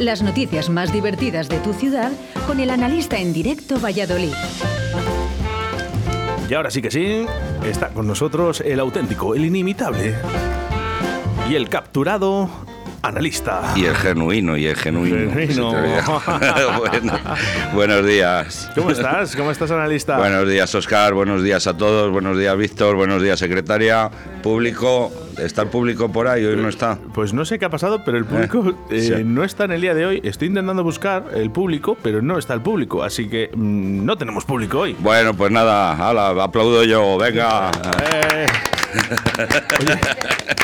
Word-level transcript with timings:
Las 0.00 0.22
noticias 0.22 0.70
más 0.70 0.94
divertidas 0.94 1.50
de 1.50 1.58
tu 1.58 1.74
ciudad 1.74 2.10
con 2.46 2.58
el 2.58 2.70
analista 2.70 3.18
en 3.18 3.34
directo 3.34 3.78
Valladolid. 3.78 4.32
Y 6.48 6.54
ahora 6.54 6.70
sí 6.70 6.80
que 6.80 6.90
sí, 6.90 7.26
está 7.66 7.90
con 7.90 8.06
nosotros 8.06 8.62
el 8.62 8.80
auténtico, 8.80 9.34
el 9.34 9.44
inimitable 9.44 10.14
y 11.50 11.54
el 11.54 11.68
capturado 11.68 12.48
analista. 13.02 13.74
Y 13.76 13.84
el 13.84 13.94
genuino, 13.94 14.56
y 14.56 14.66
el 14.68 14.76
genuino. 14.76 15.32
Genuino. 15.32 15.70
Bueno, 16.78 17.12
buenos 17.74 18.06
días. 18.06 18.70
¿Cómo 18.74 18.90
estás? 18.90 19.36
¿Cómo 19.36 19.50
estás, 19.50 19.70
analista? 19.70 20.16
Buenos 20.16 20.48
días, 20.48 20.74
Oscar. 20.74 21.12
Buenos 21.12 21.42
días 21.42 21.66
a 21.66 21.76
todos. 21.76 22.10
Buenos 22.10 22.38
días, 22.38 22.56
Víctor. 22.56 22.96
Buenos 22.96 23.22
días, 23.22 23.38
secretaria. 23.38 24.10
Público. 24.42 25.12
¿Está 25.40 25.62
el 25.62 25.68
público 25.68 26.10
por 26.10 26.28
ahí? 26.28 26.44
Hoy 26.44 26.56
no 26.56 26.68
está. 26.68 26.98
Pues 27.14 27.32
no 27.32 27.44
sé 27.44 27.58
qué 27.58 27.64
ha 27.64 27.70
pasado, 27.70 28.02
pero 28.04 28.18
el 28.18 28.24
público 28.24 28.74
eh, 28.90 29.00
sí. 29.00 29.24
no 29.24 29.44
está 29.44 29.64
en 29.64 29.72
el 29.72 29.80
día 29.80 29.94
de 29.94 30.06
hoy. 30.06 30.20
Estoy 30.22 30.48
intentando 30.48 30.84
buscar 30.84 31.24
el 31.34 31.50
público, 31.50 31.96
pero 32.02 32.22
no 32.22 32.38
está 32.38 32.54
el 32.54 32.60
público. 32.60 33.02
Así 33.02 33.28
que 33.28 33.50
mm, 33.54 34.04
no 34.04 34.16
tenemos 34.18 34.44
público 34.44 34.80
hoy. 34.80 34.96
Bueno, 34.98 35.34
pues 35.34 35.50
nada. 35.50 35.92
Hala, 35.94 36.42
aplaudo 36.42 36.84
yo. 36.84 37.16
Venga. 37.18 37.70
Eh. 38.12 38.46
Oye, 39.80 39.98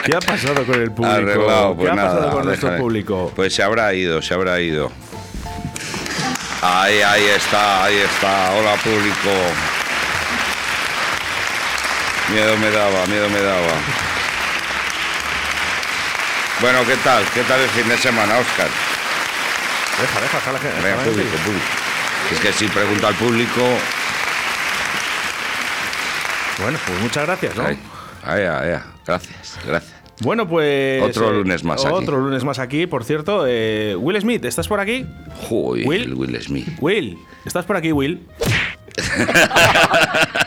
¿qué 0.05 0.17
ha 0.17 0.20
pasado 0.20 0.65
con 0.65 0.81
el 0.81 0.91
público? 0.91 1.17
Arreglado, 1.17 1.77
pues 1.77 1.87
¿Qué 1.87 1.93
ha 1.93 2.03
pasado 2.03 2.31
con 2.31 2.45
nuestro 2.45 2.77
público? 2.77 3.33
Pues 3.34 3.55
se 3.55 3.62
habrá 3.62 3.95
ido, 3.95 4.20
se 4.20 4.34
habrá 4.34 4.61
ido. 4.61 4.91
Ahí, 6.62 7.01
ahí 7.01 7.25
está, 7.37 7.84
ahí 7.84 7.97
está. 7.97 8.53
Hola, 8.53 8.75
público. 8.83 9.31
Miedo 12.33 12.56
me 12.56 12.70
daba, 12.70 13.06
miedo 13.06 13.29
me 13.31 13.41
daba. 13.41 14.05
Bueno, 16.60 16.78
¿qué 16.87 16.96
tal? 17.05 17.23
¿Qué 17.34 17.42
tal 17.42 17.60
el 17.60 17.69
fin 17.69 17.88
de 17.88 17.98
semana, 17.98 18.38
Oscar? 18.38 18.69
Deja, 20.01 20.20
deja, 20.20 20.38
deja 20.38 20.52
la 20.52 20.59
gente. 20.59 20.83
Venga, 20.83 21.02
público, 21.05 21.37
público. 21.45 21.64
Es 22.33 22.41
que 22.41 22.53
si 22.53 22.67
pregunto 22.69 23.06
al 23.06 23.14
público. 23.14 23.62
Bueno, 26.62 26.78
pues 26.86 27.00
muchas 27.00 27.27
gracias, 27.27 27.56
¿no? 27.56 27.66
Ahí, 27.66 27.78
ahí, 28.25 28.42
ahí, 28.42 28.81
Gracias, 29.06 29.58
gracias. 29.66 29.94
Bueno, 30.20 30.48
pues. 30.48 31.03
Otro 31.03 31.31
eh, 31.31 31.34
lunes 31.34 31.62
más 31.62 31.84
aquí. 31.84 31.94
Otro 31.94 32.19
lunes 32.19 32.42
más 32.42 32.59
aquí, 32.59 32.86
por 32.86 33.05
cierto. 33.05 33.44
eh, 33.47 33.94
Will 33.98 34.19
Smith, 34.20 34.44
¿estás 34.47 34.66
por 34.66 34.81
aquí? 34.81 35.06
Joder, 35.48 35.86
Will. 35.86 36.14
Will 36.14 36.42
Smith. 36.42 36.69
Will, 36.81 37.19
¿estás 37.44 37.66
por 37.66 37.77
aquí, 37.77 37.92
Will? 37.92 38.27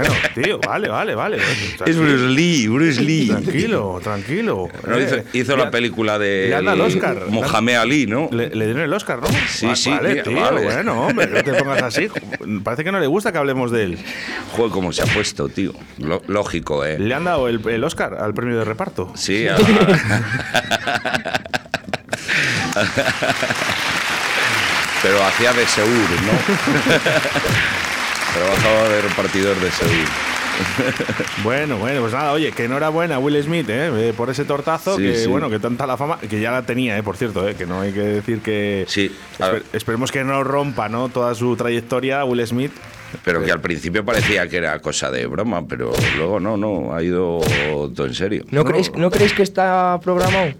bueno, 0.00 0.14
tío, 0.34 0.58
vale, 0.60 0.88
vale, 0.88 1.14
vale. 1.14 1.38
Es 1.86 1.96
Bruce 1.98 2.26
Lee, 2.28 2.68
Bruce 2.68 3.00
Lee. 3.00 3.28
Tranquilo, 3.28 4.00
tranquilo. 4.02 4.68
Hizo, 4.84 5.16
Eh, 5.16 5.24
hizo 5.32 5.56
la 5.56 5.70
película 5.70 6.18
de 6.18 6.46
le 6.48 6.54
han 6.56 6.64
dado 6.64 6.76
el 6.76 6.82
Oscar. 6.94 7.22
Mohamed 7.28 7.74
Ali, 7.76 8.06
¿no? 8.06 8.28
Le, 8.32 8.48
le 8.54 8.64
dieron 8.66 8.82
el 8.82 8.92
Oscar, 8.92 9.20
¿no? 9.20 9.28
Sí, 9.48 9.68
sí, 9.74 9.90
Vale, 9.90 10.22
tío, 10.22 10.40
vale. 10.40 10.62
bueno, 10.64 11.06
hombre, 11.06 11.26
no 11.26 11.42
te 11.42 11.52
pongas 11.54 11.82
así. 11.82 12.08
Parece 12.62 12.84
que 12.84 12.92
no 12.92 13.00
le 13.00 13.06
gusta 13.06 13.32
que 13.32 13.38
hablemos 13.38 13.70
de 13.70 13.84
él. 13.84 13.98
Joder, 14.52 14.70
cómo 14.72 14.92
se 14.92 15.02
ha 15.02 15.06
puesto, 15.06 15.48
tío. 15.48 15.72
Lo- 15.98 16.22
lógico, 16.26 16.84
¿eh? 16.84 16.98
Le 16.98 17.14
han 17.14 17.24
dado 17.24 17.48
el, 17.48 17.60
el 17.68 17.84
Oscar 17.84 18.14
al 18.20 18.34
premio 18.34 18.58
de 18.58 18.64
reparto. 18.64 19.12
Sí. 19.16 19.46
a- 19.48 19.56
Pero 25.02 25.24
hacía 25.24 25.52
de 25.52 25.66
Seur, 25.66 25.86
¿no? 25.86 26.32
Trabajaba 28.34 28.88
de 28.88 29.00
repartidor 29.02 29.56
de 29.56 29.70
Seur. 29.70 29.88
Bueno, 31.44 31.76
bueno, 31.76 32.00
pues 32.00 32.12
nada, 32.12 32.32
oye, 32.32 32.50
que 32.50 32.64
enhorabuena 32.64 33.20
Will 33.20 33.40
Smith, 33.44 33.68
¿eh? 33.70 34.08
Eh, 34.08 34.12
por 34.16 34.28
ese 34.28 34.44
tortazo, 34.44 34.96
Sí, 34.96 35.02
que 35.02 35.14
sí. 35.14 35.26
bueno, 35.28 35.48
que 35.48 35.60
tanta 35.60 35.86
la 35.86 35.96
fama, 35.96 36.18
que 36.18 36.40
ya 36.40 36.50
la 36.50 36.62
tenía, 36.62 36.98
¿eh? 36.98 37.02
Por 37.04 37.16
cierto, 37.16 37.48
¿eh? 37.48 37.54
Que 37.54 37.64
no 37.64 37.80
hay 37.80 37.92
que 37.92 38.00
decir 38.00 38.40
que... 38.40 38.84
Sí, 38.88 39.14
a 39.38 39.44
Espe- 39.46 39.52
ver. 39.52 39.62
esperemos 39.72 40.10
que 40.10 40.24
no 40.24 40.42
rompa, 40.42 40.88
¿no? 40.88 41.10
Toda 41.10 41.34
su 41.36 41.54
trayectoria 41.54 42.24
Will 42.24 42.44
Smith. 42.44 42.72
Pero 43.24 43.44
que 43.44 43.52
al 43.52 43.60
principio 43.60 44.04
parecía 44.04 44.48
que 44.48 44.56
era 44.56 44.80
cosa 44.80 45.12
de 45.12 45.26
broma, 45.26 45.64
pero 45.68 45.92
luego 46.16 46.40
no, 46.40 46.56
no, 46.56 46.92
ha 46.92 47.02
ido 47.04 47.38
todo 47.94 48.06
en 48.06 48.14
serio. 48.14 48.44
¿No, 48.50 48.64
creéis, 48.64 48.90
¿No 48.96 49.10
creéis 49.12 49.32
que 49.34 49.44
está 49.44 49.98
programado? 50.02 50.54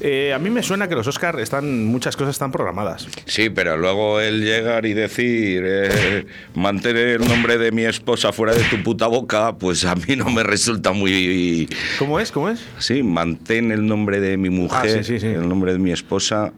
Eh, 0.00 0.32
a 0.32 0.38
mí 0.38 0.48
me 0.50 0.62
suena 0.62 0.86
que 0.88 0.94
los 0.94 1.06
Oscar 1.06 1.38
están, 1.40 1.84
muchas 1.86 2.16
cosas 2.16 2.30
están 2.36 2.52
programadas. 2.52 3.08
Sí, 3.26 3.50
pero 3.50 3.76
luego 3.76 4.20
el 4.20 4.44
llegar 4.44 4.86
y 4.86 4.94
decir, 4.94 5.62
eh, 5.66 6.26
mantener 6.54 7.08
el 7.20 7.28
nombre 7.28 7.58
de 7.58 7.72
mi 7.72 7.84
esposa 7.84 8.32
fuera 8.32 8.54
de 8.54 8.62
tu 8.64 8.82
puta 8.82 9.06
boca, 9.08 9.56
pues 9.56 9.84
a 9.84 9.94
mí 9.96 10.14
no 10.16 10.30
me 10.30 10.42
resulta 10.42 10.92
muy... 10.92 11.68
¿Cómo 11.98 12.20
es? 12.20 12.30
¿Cómo 12.30 12.48
es? 12.48 12.60
Sí, 12.78 13.02
mantén 13.02 13.72
el 13.72 13.86
nombre 13.86 14.20
de 14.20 14.36
mi 14.36 14.50
mujer, 14.50 14.98
Ah, 15.00 15.02
sí, 15.02 15.04
sí, 15.04 15.20
sí. 15.20 15.26
el 15.26 15.48
nombre 15.48 15.72
de 15.72 15.78
mi 15.78 15.90
esposa 15.90 16.52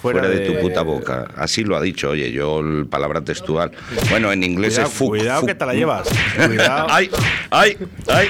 fuera, 0.00 0.20
Fuera 0.20 0.28
de, 0.28 0.40
de- 0.44 0.50
tu 0.54 0.60
puta 0.60 0.82
boca. 0.82 1.26
Así 1.36 1.64
lo 1.64 1.76
ha 1.76 1.82
dicho, 1.82 2.10
oye, 2.10 2.30
yo 2.30 2.60
el 2.60 2.86
palabra 2.86 3.20
textual. 3.22 3.72
Bueno, 4.10 4.30
en 4.30 4.44
inglés 4.44 4.74
Cuidado, 4.74 4.88
es 4.88 4.94
fuck. 4.94 5.08
cuidado 5.08 5.40
fuck. 5.40 5.48
que 5.48 5.54
te 5.56 5.66
la 5.66 5.74
llevas. 5.74 6.08
Cuidado. 6.46 6.86
¡Ay! 6.90 7.10
¡Ay! 7.50 7.76
¡Ay! 8.06 8.28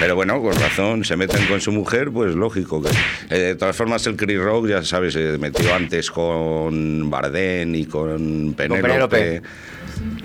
Pero 0.00 0.16
bueno, 0.16 0.40
con 0.40 0.54
razón, 0.58 1.04
se 1.04 1.14
meten 1.14 1.46
con 1.46 1.60
su 1.60 1.72
mujer, 1.72 2.10
pues 2.10 2.34
lógico 2.34 2.82
que. 2.82 2.88
eh, 3.28 3.38
de 3.38 3.54
todas 3.54 3.76
formas, 3.76 4.06
el 4.06 4.16
Chris 4.16 4.40
Rock, 4.40 4.68
ya 4.68 4.82
sabes, 4.82 5.12
se 5.12 5.36
metió 5.36 5.74
antes 5.74 6.10
con 6.10 7.10
Bardem 7.10 7.74
y 7.74 7.84
con 7.84 8.54
Penélope. 8.54 9.42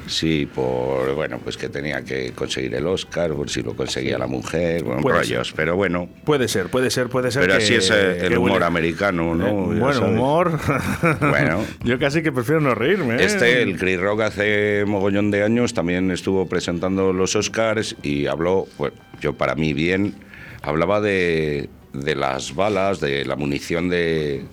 Sí, 0.07 0.47
por 0.53 1.13
bueno, 1.15 1.39
pues 1.43 1.57
que 1.57 1.69
tenía 1.69 2.03
que 2.03 2.31
conseguir 2.33 2.73
el 2.75 2.85
Oscar, 2.87 3.33
por 3.33 3.49
si 3.49 3.61
lo 3.63 3.75
conseguía 3.75 4.17
la 4.17 4.27
mujer, 4.27 4.83
bueno, 4.83 5.01
rollos, 5.01 5.53
pero 5.55 5.75
bueno. 5.75 6.07
Puede 6.23 6.47
ser, 6.47 6.67
puede 6.67 6.89
ser, 6.91 7.07
puede 7.09 7.31
ser. 7.31 7.41
Pero 7.43 7.57
que- 7.57 7.63
así 7.63 7.75
es 7.75 7.89
eh, 7.91 8.25
el 8.27 8.37
humor 8.37 8.63
americano, 8.63 9.33
¿no? 9.35 9.47
Eh, 9.73 9.79
bueno, 9.79 9.93
sabes. 9.93 10.09
humor. 10.11 10.59
Bueno. 11.19 11.63
Yo 11.83 11.99
casi 11.99 12.21
que 12.21 12.31
prefiero 12.31 12.61
no 12.61 12.75
reírme. 12.75 13.15
¿eh? 13.15 13.25
Este, 13.25 13.61
el 13.61 13.77
Chris 13.77 13.99
Rock, 13.99 14.21
hace 14.21 14.83
mogollón 14.85 15.31
de 15.31 15.43
años 15.43 15.73
también 15.73 16.11
estuvo 16.11 16.47
presentando 16.47 17.13
los 17.13 17.35
Oscars 17.35 17.95
y 18.03 18.27
habló, 18.27 18.67
bueno, 18.77 18.95
yo 19.21 19.33
para 19.33 19.55
mí 19.55 19.73
bien, 19.73 20.15
hablaba 20.61 21.01
de, 21.01 21.69
de 22.03 22.15
las 22.15 22.55
balas, 22.55 22.99
de 22.99 23.25
la 23.25 23.35
munición 23.35 23.89
de, 23.89 24.45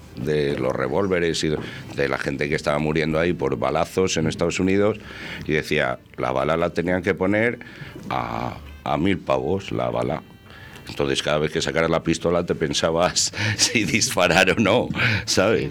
los 0.58 0.72
revólveres 0.74 1.42
y 1.44 1.48
de, 1.48 1.58
de 1.96 2.08
la 2.08 2.18
gente 2.18 2.48
que 2.48 2.54
estaba 2.54 2.78
muriendo 2.78 3.18
ahí 3.18 3.32
por 3.32 3.56
balazos 3.58 4.16
en 4.16 4.26
Estados 4.26 4.60
Unidos 4.60 4.98
y 5.46 5.52
decía, 5.52 5.98
la 6.16 6.32
bala 6.32 6.56
la 6.56 6.70
tenían 6.70 7.02
que 7.02 7.14
poner 7.14 7.58
a, 8.10 8.56
a 8.84 8.96
mil 8.96 9.18
pavos, 9.18 9.72
la 9.72 9.90
bala. 9.90 10.22
Entonces 10.88 11.22
cada 11.22 11.38
vez 11.38 11.52
que 11.52 11.62
sacaras 11.62 11.90
la 11.90 12.02
pistola 12.02 12.44
te 12.44 12.54
pensabas 12.54 13.32
si 13.56 13.84
disparar 13.84 14.50
o 14.50 14.54
no, 14.56 14.88
¿sabes? 15.24 15.70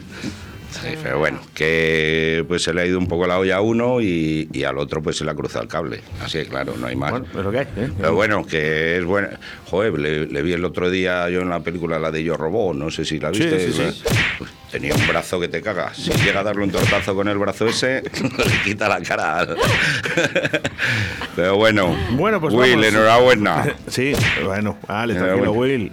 Sí, 0.72 0.88
pero 1.04 1.20
bueno, 1.20 1.40
que 1.54 2.44
pues 2.48 2.64
se 2.64 2.74
le 2.74 2.82
ha 2.82 2.86
ido 2.86 2.98
un 2.98 3.08
poco 3.08 3.28
la 3.28 3.38
olla 3.38 3.58
a 3.58 3.62
uno 3.62 4.02
y, 4.02 4.48
y 4.54 4.64
al 4.64 4.78
otro 4.78 5.02
pues 5.02 5.18
se 5.18 5.26
le 5.26 5.32
ha 5.32 5.36
cruzado 5.36 5.64
el 5.64 5.70
cable. 5.70 6.02
Así 6.24 6.40
que 6.40 6.46
claro, 6.48 6.74
no 6.80 6.88
hay 6.88 6.96
más. 6.96 7.12
Bueno, 7.12 7.50
hay. 7.52 7.58
¿eh? 7.76 7.90
Pero 7.98 8.16
bueno, 8.16 8.46
que 8.46 8.98
es 8.98 9.04
bueno. 9.06 9.28
Joder, 9.70 10.00
le, 10.00 10.28
le 10.28 10.42
vi 10.42 10.54
el 10.54 10.64
otro 10.66 10.90
día 10.90 11.30
yo 11.30 11.42
en 11.42 11.50
la 11.50 11.60
película, 11.60 12.00
la 12.00 12.12
de 12.12 12.24
Yo 12.24 12.36
Robó, 12.38 12.74
no 12.74 12.90
sé 12.90 13.06
si 13.06 13.20
la 13.20 13.30
viste. 13.32 13.72
sí, 13.72 13.74
sí. 13.74 14.04
Pues 14.38 14.50
tenía 14.72 14.96
un 14.96 15.06
brazo 15.08 15.40
que 15.40 15.48
te 15.50 15.62
cagas. 15.62 15.98
Si 15.98 16.12
llega 16.12 16.40
a 16.40 16.44
darle 16.44 16.64
un 16.64 16.72
tortazo 16.72 17.14
con 17.16 17.28
el 17.28 17.38
brazo 17.38 17.68
ese, 17.68 18.02
le 18.38 18.64
quita 18.64 18.88
la 18.90 19.02
cara. 19.02 19.48
Pero 21.36 21.58
bueno, 21.58 21.96
Bueno, 22.12 22.40
pues 22.42 22.54
Will, 22.54 22.72
vamos. 22.72 22.86
enhorabuena. 22.88 23.76
Sí, 23.88 24.14
bueno, 24.46 24.78
vale, 24.88 25.14
Pero 25.16 25.26
tranquilo, 25.26 25.52
Will. 25.54 25.92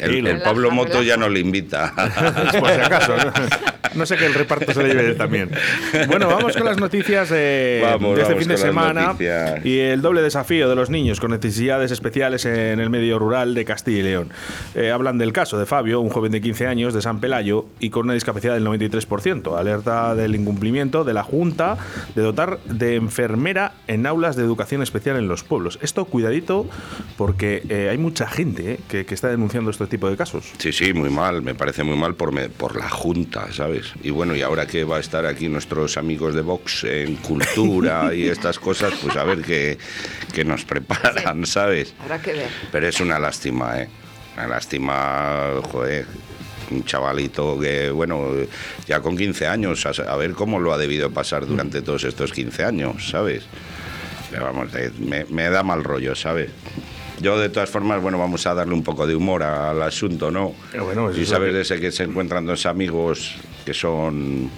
El, 0.00 0.40
Pablo 0.42 0.70
Moto 0.70 1.02
ya 1.02 1.16
no 1.16 1.28
le 1.28 1.40
invita. 1.40 1.92
Por 2.58 2.70
si 2.70 2.80
acaso. 2.80 3.16
¿no? 3.16 3.32
No 3.94 4.06
sé 4.06 4.16
que 4.16 4.26
el 4.26 4.34
reparto 4.34 4.72
se 4.72 4.82
le 4.82 4.88
lleve 4.88 5.08
él 5.10 5.16
también. 5.16 5.50
Bueno, 6.06 6.28
vamos 6.28 6.56
con 6.56 6.64
las 6.64 6.78
noticias 6.78 7.28
de, 7.28 7.80
Vamos, 7.82 8.16
de 8.16 8.22
este 8.22 8.34
vamos 8.34 8.38
fin 8.38 8.48
de 8.48 8.56
semana 8.56 9.14
y 9.64 9.78
el 9.78 10.00
doble 10.02 10.22
desafío 10.22 10.68
de 10.68 10.74
los 10.74 10.90
niños 10.90 11.20
con 11.20 11.30
necesidades 11.30 11.90
especiales 11.90 12.44
en 12.44 12.80
el 12.80 12.90
medio 12.90 13.18
rural 13.18 13.54
de 13.54 13.64
Castilla 13.64 13.98
y 13.98 14.02
León. 14.02 14.30
Eh, 14.74 14.90
hablan 14.90 15.18
del 15.18 15.32
caso 15.32 15.58
de 15.58 15.66
Fabio, 15.66 16.00
un 16.00 16.10
joven 16.10 16.32
de 16.32 16.40
15 16.40 16.66
años 16.66 16.94
de 16.94 17.02
San 17.02 17.20
Pelayo 17.20 17.66
y 17.80 17.90
con 17.90 18.04
una 18.04 18.14
discapacidad 18.14 18.54
del 18.54 18.66
93%. 18.66 19.58
Alerta 19.58 20.14
del 20.14 20.34
incumplimiento 20.34 21.04
de 21.04 21.14
la 21.14 21.22
Junta 21.22 21.76
de 22.14 22.22
dotar 22.22 22.58
de 22.64 22.96
enfermera 22.96 23.74
en 23.86 24.06
aulas 24.06 24.36
de 24.36 24.42
educación 24.42 24.82
especial 24.82 25.16
en 25.16 25.28
los 25.28 25.44
pueblos. 25.44 25.78
Esto, 25.82 26.04
cuidadito, 26.06 26.66
porque 27.16 27.62
eh, 27.68 27.88
hay 27.90 27.98
mucha 27.98 28.26
gente 28.26 28.72
eh, 28.72 28.80
que, 28.88 29.04
que 29.04 29.14
está 29.14 29.28
denunciando 29.28 29.70
este 29.82 29.96
tipo 29.96 30.08
de 30.10 30.16
casos. 30.16 30.44
Sí, 30.58 30.72
sí, 30.72 30.92
muy 30.92 31.10
mal, 31.10 31.42
me 31.42 31.54
parece 31.54 31.82
muy 31.84 31.96
mal 31.96 32.14
por, 32.14 32.32
me- 32.32 32.48
por 32.48 32.76
la 32.76 32.88
Junta, 32.88 33.52
¿sabes? 33.52 33.92
Y 34.02 34.10
bueno, 34.10 34.34
y 34.34 34.42
ahora 34.42 34.66
que 34.66 34.84
va 34.84 34.96
a 34.96 35.00
estar 35.00 35.26
aquí 35.26 35.48
nuestros 35.48 35.96
amigos 35.96 36.34
de 36.34 36.40
Vox 36.42 36.84
en 36.84 37.16
cultura 37.16 38.14
y 38.14 38.28
estas 38.28 38.58
cosas, 38.58 38.94
pues 39.02 39.16
a 39.16 39.24
ver 39.24 39.42
qué, 39.42 39.78
qué 40.32 40.44
nos 40.44 40.64
preparan, 40.64 41.46
¿sabes? 41.46 41.94
Habrá 42.00 42.20
que 42.20 42.32
ver. 42.32 42.48
Pero 42.70 42.86
es 42.88 43.00
una 43.00 43.18
lástima, 43.18 43.80
¿eh? 43.80 43.88
Una 44.36 44.46
lástima, 44.48 45.50
joder. 45.70 46.06
Un 46.70 46.84
chavalito 46.84 47.58
que, 47.60 47.90
bueno, 47.90 48.28
ya 48.86 49.00
con 49.00 49.14
15 49.16 49.46
años, 49.46 49.84
a, 49.84 50.16
ver 50.16 50.32
cómo 50.32 50.58
lo 50.58 50.72
ha 50.72 50.78
debido 50.78 51.10
pasar 51.10 51.44
durante 51.46 51.82
todos 51.82 52.04
estos 52.04 52.32
15 52.32 52.64
años, 52.64 53.10
¿sabes? 53.10 53.44
Pero 54.30 54.44
vamos, 54.44 54.74
eh, 54.74 54.90
me, 54.98 55.26
me 55.26 55.50
da 55.50 55.62
mal 55.62 55.84
rollo, 55.84 56.14
¿sabes? 56.14 56.50
Yo, 57.22 57.38
de 57.38 57.48
todas 57.48 57.70
formas, 57.70 58.02
bueno, 58.02 58.18
vamos 58.18 58.44
a 58.48 58.54
darle 58.54 58.74
un 58.74 58.82
poco 58.82 59.06
de 59.06 59.14
humor 59.14 59.44
al 59.44 59.80
asunto, 59.80 60.32
¿no? 60.32 60.54
Eh, 60.74 60.80
bueno, 60.80 61.16
y 61.16 61.22
es 61.22 61.28
sabes 61.28 61.54
de 61.54 61.60
ese 61.60 61.78
que 61.78 61.92
se 61.92 62.02
encuentran 62.02 62.44
dos 62.44 62.66
amigos 62.66 63.36
que 63.64 63.72
son 63.72 64.50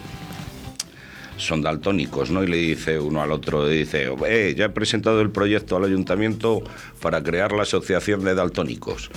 son 1.37 1.61
daltónicos, 1.61 2.31
¿no? 2.31 2.43
Y 2.43 2.47
le 2.47 2.57
dice 2.57 2.99
uno 2.99 3.21
al 3.21 3.33
otro, 3.33 3.67
le 3.67 3.75
dice, 3.75 4.09
eh, 4.27 4.55
ya 4.57 4.67
he 4.67 4.69
presentado 4.71 5.21
el 5.21 5.31
proyecto 5.31 5.77
al 5.77 5.85
ayuntamiento 5.85 6.63
para 7.03 7.23
crear 7.23 7.53
la 7.53 7.65
asociación 7.65 8.25
de 8.25 8.35
daltónicos. 8.35 9.11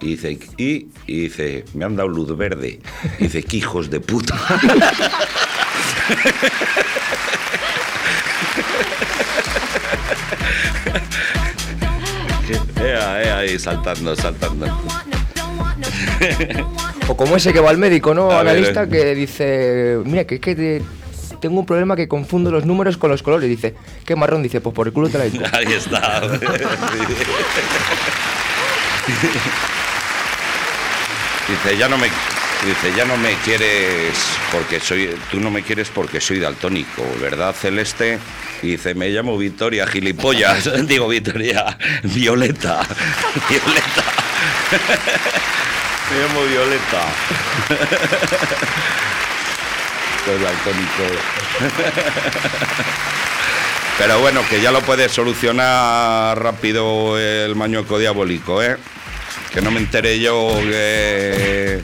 Y 0.00 0.12
dice, 0.12 0.38
y, 0.56 0.86
y 1.06 1.20
dice, 1.22 1.66
me 1.74 1.84
han 1.84 1.96
dado 1.96 2.08
luz 2.08 2.34
verde. 2.34 2.80
Y 3.18 3.24
dice, 3.24 3.42
qué 3.42 3.58
hijos 3.58 3.90
de 3.90 4.00
puta. 4.00 4.38
Ea, 12.82 13.22
ea, 13.22 13.38
ahí 13.38 13.58
saltando, 13.58 14.14
saltando. 14.16 14.66
O 17.08 17.16
como 17.16 17.34
ese 17.36 17.52
que 17.52 17.58
va 17.60 17.70
al 17.70 17.78
médico, 17.78 18.14
¿no? 18.14 18.30
A 18.30 18.42
ver, 18.44 18.52
Analista 18.52 18.84
eh. 18.84 18.88
que 18.88 19.14
dice, 19.16 19.98
mira, 20.04 20.24
que 20.24 20.36
es 20.36 20.40
que 20.40 20.54
te- 20.54 20.82
tengo 21.40 21.58
un 21.58 21.66
problema 21.66 21.96
que 21.96 22.06
confundo 22.06 22.50
los 22.52 22.64
números 22.66 22.96
con 22.98 23.10
los 23.10 23.22
colores. 23.22 23.48
Dice, 23.48 23.74
¿qué 24.04 24.14
marrón? 24.14 24.42
Dice, 24.44 24.60
pues 24.60 24.72
por 24.74 24.86
el 24.86 24.92
culo 24.92 25.08
te 25.08 25.18
la 25.18 25.26
hinco. 25.26 25.42
Ahí 25.52 25.72
está. 25.72 26.20
Dice, 31.48 31.76
ya 31.76 31.88
no 31.88 31.98
me 31.98 32.08
dice, 32.66 32.92
ya 32.96 33.04
no 33.04 33.16
me 33.16 33.34
quieres 33.36 34.14
porque 34.52 34.80
soy 34.80 35.16
tú 35.30 35.40
no 35.40 35.50
me 35.50 35.62
quieres 35.62 35.88
porque 35.88 36.20
soy 36.20 36.38
daltónico, 36.38 37.04
¿verdad, 37.20 37.54
Celeste? 37.54 38.18
Y 38.62 38.72
dice, 38.72 38.94
me 38.94 39.08
llamo 39.08 39.38
Victoria 39.38 39.86
Gilipollas. 39.86 40.68
Digo, 40.86 41.08
Victoria, 41.08 41.76
Violeta. 42.02 42.86
Violeta. 43.48 44.04
Me 46.10 46.18
llamo 46.18 46.42
Violeta. 46.42 47.02
Soy 50.24 50.38
daltónico. 50.42 51.04
Pero 53.96 54.18
bueno, 54.18 54.42
que 54.48 54.60
ya 54.60 54.72
lo 54.72 54.80
puede 54.80 55.08
solucionar 55.08 56.42
rápido 56.42 57.16
el 57.18 57.54
mañueco 57.54 57.98
diabólico, 57.98 58.62
¿eh? 58.62 58.76
Que 59.52 59.60
no 59.60 59.70
me 59.70 59.78
enteré 59.78 60.18
yo 60.18 60.58
que... 60.62 61.82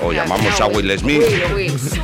O 0.00 0.12
llamamos 0.12 0.60
a 0.60 0.66
Will 0.66 0.98
Smith. 0.98 1.22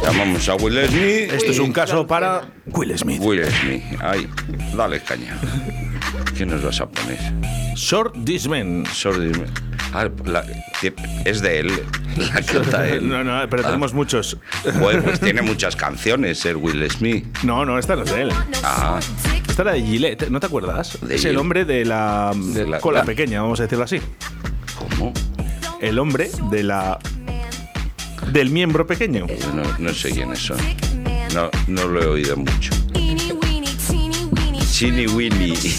Llamamos 0.03 0.49
a 0.49 0.55
Will 0.57 0.87
Smith. 0.89 1.33
Esto 1.33 1.51
es 1.53 1.59
un 1.59 1.73
caso 1.73 2.07
para 2.07 2.43
Will 2.67 2.97
Smith. 2.99 3.21
Will 3.23 3.45
Smith. 3.47 3.83
Ay, 4.01 4.29
dale 4.77 5.01
caña. 5.01 5.37
¿Qué 6.37 6.45
nos 6.45 6.63
vas 6.63 6.81
a 6.81 6.89
poner? 6.89 7.19
Short 7.77 8.15
This 8.25 8.49
Man. 8.49 8.85
Sorry. 8.93 9.33
Ah, 9.93 10.09
la- 10.25 10.45
que- 10.81 10.93
es 11.25 11.41
de 11.41 11.61
él. 11.61 11.73
La 12.17 12.43
canta 12.43 12.89
él. 12.89 13.09
No, 13.09 13.23
no, 13.23 13.49
pero 13.49 13.63
Ah. 13.63 13.67
tenemos 13.67 13.95
muchos. 13.95 14.37
Bueno, 14.81 15.03
pues 15.05 15.21
tiene 15.21 15.41
muchas 15.43 15.77
canciones 15.77 16.45
el 16.47 16.57
Will 16.57 16.89
Smith. 16.91 17.25
No, 17.45 17.65
no, 17.65 17.79
esta 17.79 17.95
no 17.95 18.03
es 18.03 18.13
de 18.13 18.23
él. 18.23 18.33
Ah, 18.65 18.99
Esta 19.49 19.63
era 19.63 19.73
de 19.73 19.83
Gillette, 19.83 20.29
¿no 20.31 20.41
te 20.41 20.47
acuerdas? 20.47 20.99
De 21.01 21.15
es 21.15 21.21
Gillette. 21.21 21.31
el 21.31 21.37
hombre 21.39 21.65
de 21.65 21.85
la, 21.85 22.33
De 22.35 22.67
la- 22.67 22.81
cola 22.81 22.99
la- 23.01 23.05
pequeña, 23.05 23.41
vamos 23.43 23.61
a 23.61 23.63
decirlo 23.65 23.85
así. 23.85 24.01
¿cómo? 24.77 25.13
El 25.81 25.99
hombre 26.01 26.31
de 26.51 26.63
la 26.65 26.99
del 28.35 28.51
miembro 28.51 28.87
pequeño. 28.87 29.27
No, 29.55 29.63
no 29.79 29.95
sé 29.95 30.11
quién 30.11 30.33
es 30.33 30.41
eso. 30.41 30.57
No, 31.35 31.51
no 31.69 31.87
lo 31.87 32.03
he 32.03 32.07
oído 32.07 32.37
mucho. 32.37 32.73
Chini 34.73 35.07
Willy. 35.07 35.55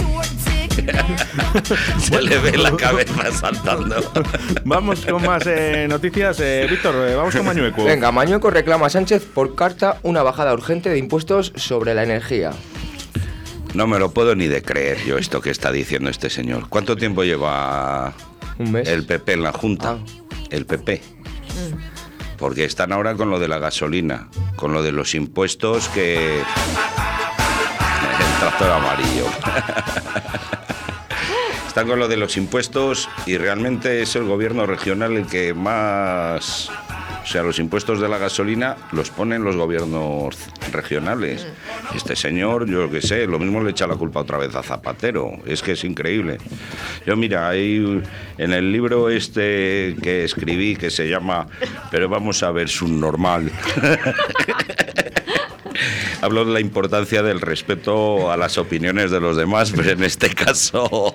Se 1.99 2.21
le 2.21 2.37
ve 2.39 2.57
la 2.57 2.75
cabeza 2.77 3.29
saltando. 3.33 3.97
Vamos 4.63 5.05
con 5.05 5.21
más 5.23 5.43
eh, 5.45 5.85
noticias. 5.89 6.39
Eh, 6.39 6.65
Víctor, 6.69 6.95
eh, 7.09 7.15
vamos 7.15 7.35
con 7.35 7.45
Mañueco. 7.45 7.83
Venga, 7.83 8.11
Mañueco 8.11 8.49
reclama 8.49 8.85
a 8.87 8.89
Sánchez 8.89 9.25
por 9.25 9.55
carta 9.55 9.99
una 10.03 10.23
bajada 10.23 10.53
urgente 10.53 10.89
de 10.89 10.97
impuestos 10.97 11.51
sobre 11.55 11.93
la 11.93 12.03
energía. 12.03 12.51
No 13.73 13.85
me 13.87 13.99
lo 13.99 14.11
puedo 14.11 14.35
ni 14.35 14.47
de 14.47 14.61
creer 14.61 15.03
yo 15.05 15.17
esto 15.17 15.41
que 15.41 15.49
está 15.49 15.71
diciendo 15.73 16.09
este 16.09 16.29
señor. 16.29 16.69
¿Cuánto 16.69 16.95
tiempo 16.95 17.23
lleva 17.25 18.13
Un 18.59 18.71
mes. 18.71 18.87
el 18.87 19.05
PP 19.05 19.33
en 19.33 19.43
la 19.43 19.51
Junta? 19.51 19.97
Ah. 19.99 20.05
El 20.49 20.65
PP. 20.65 21.01
Porque 22.45 22.63
están 22.63 22.93
ahora 22.93 23.15
con 23.15 23.31
lo 23.31 23.39
de 23.39 23.47
la 23.47 23.57
gasolina, 23.57 24.27
con 24.55 24.71
lo 24.71 24.83
de 24.83 24.91
los 24.91 25.15
impuestos 25.15 25.89
que... 25.89 26.15
El 28.19 28.39
tractor 28.39 28.69
amarillo. 28.69 29.25
Están 31.67 31.87
con 31.87 31.97
lo 31.97 32.07
de 32.07 32.17
los 32.17 32.37
impuestos 32.37 33.09
y 33.25 33.37
realmente 33.37 34.03
es 34.03 34.15
el 34.15 34.25
gobierno 34.25 34.67
regional 34.67 35.13
el 35.13 35.25
que 35.25 35.55
más... 35.55 36.69
O 37.23 37.25
sea, 37.25 37.41
los 37.41 37.57
impuestos 37.57 37.99
de 37.99 38.09
la 38.09 38.19
gasolina 38.19 38.77
los 38.91 39.09
ponen 39.09 39.43
los 39.43 39.55
gobiernos 39.55 40.37
regionales. 40.71 41.47
Este 41.93 42.15
señor, 42.15 42.67
yo 42.67 42.89
qué 42.89 43.01
sé, 43.01 43.27
lo 43.27 43.39
mismo 43.39 43.61
le 43.61 43.71
echa 43.71 43.87
la 43.87 43.95
culpa 43.95 44.21
otra 44.21 44.37
vez 44.37 44.55
a 44.55 44.63
Zapatero. 44.63 45.31
Es 45.45 45.61
que 45.61 45.73
es 45.73 45.83
increíble. 45.83 46.37
Yo 47.05 47.15
mira, 47.15 47.49
hay 47.49 48.01
en 48.37 48.53
el 48.53 48.71
libro 48.71 49.09
este 49.09 49.95
que 50.01 50.23
escribí 50.23 50.75
que 50.75 50.89
se 50.89 51.07
llama 51.09 51.47
Pero 51.91 52.09
vamos 52.09 52.41
a 52.43 52.51
ver 52.51 52.69
subnormal. 52.69 53.51
Hablo 56.21 56.45
de 56.45 56.53
la 56.53 56.59
importancia 56.59 57.21
del 57.23 57.41
respeto 57.41 58.31
a 58.31 58.37
las 58.37 58.57
opiniones 58.57 59.11
de 59.11 59.19
los 59.19 59.35
demás, 59.37 59.71
pero 59.75 59.91
en 59.91 60.03
este 60.03 60.29
caso 60.33 61.13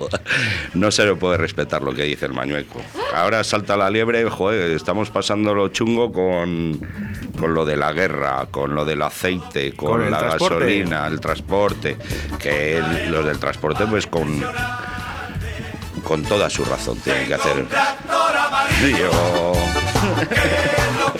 no 0.75 0.91
se 0.91 1.05
le 1.05 1.15
puede 1.15 1.37
respetar 1.37 1.83
lo 1.83 1.95
que 1.95 2.05
dice 2.05 2.27
el 2.27 2.33
mañueco. 2.33 2.81
Ahora 3.15 3.43
salta 3.45 3.77
la 3.77 3.91
liebre, 3.91 4.29
joder, 4.29 4.71
estamos 4.73 5.11
pasando 5.11 5.55
lo 5.55 5.69
chungo 5.69 6.13
con, 6.13 6.81
con 7.39 7.55
lo 7.55 7.65
de 7.65 7.77
la 7.77 7.93
guerra, 7.93 8.47
con 8.51 8.75
lo 8.75 8.85
del 8.85 9.03
aceite, 9.03 9.73
con, 9.75 10.11
la 10.11 10.19
transporte. 10.19 10.55
gasolina, 10.57 11.07
el 11.07 11.21
transporte, 11.21 11.97
que 12.39 12.79
el- 12.79 13.11
los 13.11 13.25
del 13.25 13.39
transporte 13.39 13.87
pues 13.87 14.07
con, 14.07 14.43
con 16.05 16.23
toda 16.25 16.49
su 16.51 16.65
razón 16.65 16.99
tienen 17.01 17.27
que 17.27 17.35
hacer. 17.35 17.67
Yo... 18.99 19.53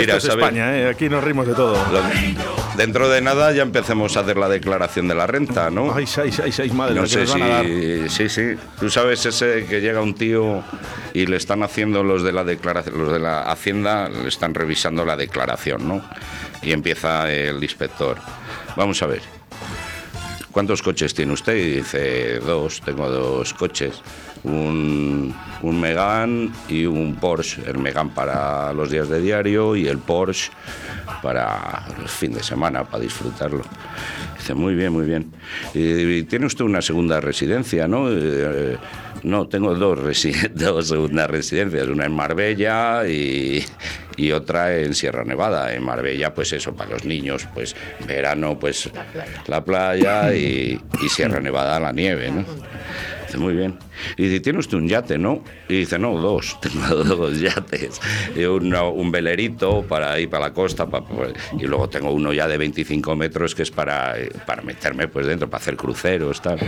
Esto 0.00 0.16
es 0.16 0.22
¿sabes? 0.24 0.38
España, 0.44 0.76
eh, 0.76 0.88
aquí 0.88 1.08
nos 1.08 1.22
rimos 1.24 1.46
de 1.46 1.54
todo. 1.54 1.74
Lo- 1.92 2.02
Dentro 2.76 3.08
de 3.08 3.20
nada 3.20 3.52
ya 3.52 3.62
empecemos 3.62 4.16
a 4.16 4.20
hacer 4.20 4.36
la 4.36 4.48
declaración 4.48 5.06
de 5.06 5.14
la 5.14 5.26
renta, 5.28 5.70
¿no? 5.70 5.94
Ay, 5.94 6.06
seis, 6.08 6.34
seis, 6.34 6.54
seis, 6.54 6.72
madre, 6.74 6.94
no 6.96 7.02
lo 7.02 7.06
que 7.06 7.12
sé 7.12 7.20
nos 7.20 7.32
van 7.32 7.42
a 7.42 7.48
dar. 7.48 7.64
Sí, 8.08 8.28
sí. 8.28 8.54
Tú 8.80 8.90
sabes 8.90 9.24
ese 9.26 9.64
que 9.66 9.80
llega 9.80 10.00
un 10.00 10.14
tío 10.14 10.62
y 11.12 11.26
le 11.26 11.36
están 11.36 11.62
haciendo 11.62 12.02
los 12.02 12.24
de 12.24 12.32
la 12.32 12.42
declaración, 12.42 12.98
los 12.98 13.12
de 13.12 13.20
la 13.20 13.42
Hacienda, 13.42 14.08
le 14.08 14.28
están 14.28 14.54
revisando 14.54 15.04
la 15.04 15.16
declaración, 15.16 15.86
¿no? 15.86 16.02
Y 16.62 16.72
empieza 16.72 17.30
el 17.32 17.62
inspector. 17.62 18.16
Vamos 18.76 19.00
a 19.02 19.06
ver. 19.06 19.22
¿Cuántos 20.50 20.82
coches 20.82 21.14
tiene 21.14 21.32
usted? 21.32 21.54
Y 21.56 21.76
dice, 21.76 22.38
dos, 22.40 22.80
tengo 22.80 23.08
dos 23.10 23.54
coches. 23.54 24.00
Un, 24.44 25.34
un 25.62 26.48
y 26.68 26.86
un 26.86 27.16
Porsche. 27.16 27.62
El 27.66 27.78
Megane 27.78 28.10
para 28.14 28.72
los 28.72 28.90
días 28.90 29.08
de 29.08 29.20
diario 29.20 29.74
y 29.74 29.88
el 29.88 29.98
Porsche 29.98 30.52
para 31.22 31.84
el 32.00 32.08
fin 32.08 32.32
de 32.32 32.42
semana, 32.42 32.84
para 32.84 33.02
disfrutarlo. 33.02 33.62
Dice, 34.36 34.54
muy 34.54 34.74
bien, 34.74 34.92
muy 34.92 35.06
bien. 35.06 35.32
Y, 35.72 36.24
tiene 36.24 36.46
usted 36.46 36.64
una 36.64 36.82
segunda 36.82 37.20
residencia, 37.20 37.88
¿no? 37.88 38.08
Eh, 38.10 38.76
no, 39.22 39.48
tengo 39.48 39.74
dos, 39.74 39.98
dos 40.54 40.88
segundas 40.88 41.30
residencias, 41.30 41.88
una 41.88 42.04
en 42.04 42.14
Marbella 42.14 43.08
y, 43.08 43.64
y 44.16 44.32
otra 44.32 44.76
en 44.76 44.94
Sierra 44.94 45.24
Nevada. 45.24 45.74
En 45.74 45.82
Marbella, 45.84 46.34
pues 46.34 46.52
eso, 46.52 46.74
para 46.74 46.90
los 46.90 47.04
niños, 47.04 47.46
pues 47.54 47.74
verano, 48.06 48.58
pues 48.58 48.90
la 49.46 49.64
playa 49.64 50.34
y, 50.34 50.80
y 51.02 51.08
Sierra 51.08 51.40
Nevada, 51.40 51.78
la 51.80 51.92
nieve, 51.92 52.30
¿no? 52.30 52.44
Dice, 53.26 53.38
muy 53.38 53.54
bien. 53.54 53.78
Y 54.16 54.24
dice, 54.24 54.40
¿tiene 54.40 54.58
usted 54.58 54.76
un 54.76 54.86
yate, 54.88 55.16
no? 55.18 55.42
Y 55.68 55.78
dice, 55.78 55.98
no, 55.98 56.18
dos, 56.20 56.58
tengo 56.60 56.94
dos 57.02 57.40
yates. 57.40 58.00
Y 58.36 58.44
uno, 58.44 58.90
un 58.90 59.10
velerito 59.10 59.82
para 59.82 60.18
ir 60.20 60.28
para 60.28 60.48
la 60.48 60.52
costa, 60.52 60.86
pa- 60.86 61.04
pa- 61.06 61.28
y 61.58 61.64
luego 61.66 61.88
tengo 61.88 62.10
uno 62.12 62.32
ya 62.32 62.46
de 62.46 62.58
25 62.58 63.16
metros 63.16 63.54
que 63.54 63.62
es 63.62 63.70
para, 63.70 64.14
para 64.46 64.62
meterme 64.62 65.08
pues 65.08 65.26
dentro, 65.26 65.48
para 65.48 65.62
hacer 65.62 65.76
cruceros, 65.76 66.42
tal. 66.42 66.58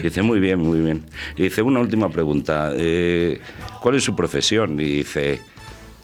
Y 0.00 0.02
dice, 0.02 0.22
muy 0.22 0.40
bien, 0.40 0.58
muy 0.58 0.80
bien. 0.80 1.04
Y 1.36 1.44
dice, 1.44 1.62
una 1.62 1.80
última 1.80 2.10
pregunta, 2.10 2.72
eh, 2.76 3.40
¿cuál 3.80 3.94
es 3.94 4.02
su 4.04 4.14
profesión? 4.16 4.78
Y 4.80 4.84
dice, 4.98 5.40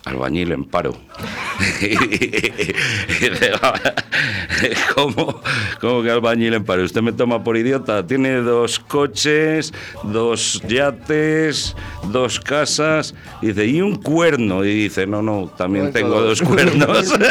albañil 0.06 0.52
en 0.52 0.64
paro. 0.64 0.92
¿Cómo, 4.94 5.42
¿Cómo 5.80 6.02
que 6.02 6.10
albañil 6.10 6.54
en 6.54 6.64
paro? 6.64 6.84
¿Usted 6.84 7.02
me 7.02 7.12
toma 7.12 7.44
por 7.44 7.56
idiota? 7.56 8.06
Tiene 8.06 8.36
dos 8.36 8.78
coches, 8.78 9.72
dos 10.04 10.62
yates, 10.66 11.76
dos 12.04 12.40
casas. 12.40 13.14
Y 13.42 13.48
dice, 13.48 13.66
y 13.66 13.82
un 13.82 13.96
cuerno. 13.96 14.64
Y 14.64 14.84
dice, 14.84 15.06
no, 15.06 15.20
no, 15.22 15.50
también 15.56 15.92
Tengo 15.92 16.20
dos 16.20 16.40
cuernos. 16.40 17.12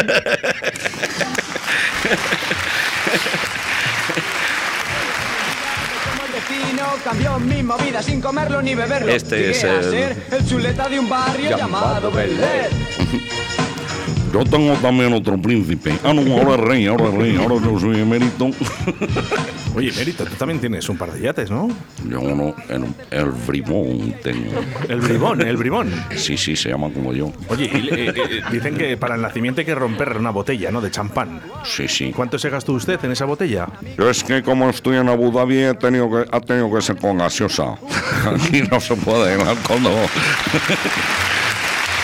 vino 6.49 6.83
cambió 7.03 7.39
mi 7.39 7.63
movida 7.63 8.01
sin 8.01 8.21
comerlo 8.21 8.61
ni 8.61 8.75
beberlo. 8.75 9.11
Este 9.11 9.37
Llegué 9.37 9.51
es 9.51 9.63
a 9.63 9.75
el- 9.77 9.83
ser 9.83 10.17
el 10.31 10.47
chuleta 10.47 10.87
de 10.89 10.99
un 10.99 11.09
barrio 11.09 11.57
llamado 11.57 12.11
Bel 12.11 12.31
Air. 12.43 12.69
Yo 14.33 14.43
tengo 14.43 14.73
también 14.75 15.13
otro 15.13 15.37
príncipe. 15.41 15.97
Ah, 16.03 16.13
no, 16.13 16.21
ahora 16.37 16.55
es 16.55 16.59
rey, 16.59 16.87
ahora 16.87 17.05
es 17.07 17.13
rey, 17.13 17.37
ahora 17.37 17.55
yo 17.63 17.79
soy 17.79 18.01
emérito. 18.01 18.49
Oye, 19.75 19.91
Mérito, 19.91 20.23
tú 20.25 20.35
también 20.35 20.59
tienes 20.59 20.87
un 20.87 20.97
par 20.97 21.11
de 21.11 21.19
yates, 21.21 21.51
¿no? 21.51 21.67
Yo 22.09 22.21
no, 22.21 22.55
el, 22.69 22.85
el 23.11 23.25
bribón 23.25 24.13
tengo. 24.23 24.51
El 24.87 25.01
bribón, 25.01 25.41
el 25.41 25.57
bribón. 25.57 25.91
Sí, 26.15 26.37
sí, 26.37 26.55
se 26.55 26.69
llama 26.69 26.89
como 26.93 27.11
yo. 27.13 27.31
Oye, 27.49 27.65
y, 27.73 27.87
eh, 27.93 28.13
eh, 28.15 28.41
dicen 28.51 28.77
que 28.77 28.95
para 28.95 29.15
el 29.15 29.21
nacimiento 29.21 29.59
hay 29.61 29.65
que 29.65 29.75
romper 29.75 30.15
una 30.17 30.29
botella, 30.31 30.71
¿no? 30.71 30.79
De 30.81 30.89
champán. 30.91 31.41
Sí, 31.65 31.87
sí. 31.87 32.13
¿Cuánto 32.15 32.39
se 32.39 32.49
gastó 32.49 32.71
usted 32.73 33.03
en 33.03 33.11
esa 33.11 33.25
botella? 33.25 33.67
Yo 33.97 34.09
es 34.09 34.23
que 34.23 34.41
como 34.43 34.69
estoy 34.69 34.95
en 34.97 35.09
Abu 35.09 35.31
Dhabi 35.31 35.57
he 35.63 35.73
tenido 35.73 36.09
que, 36.09 36.25
ha 36.31 36.39
tenido 36.39 36.73
que 36.73 36.81
ser 36.81 36.95
con 36.97 37.17
gaseosa. 37.17 37.75
Aquí 38.33 38.61
no 38.71 38.79
se 38.79 38.95
puede, 38.95 39.37
no. 39.37 39.45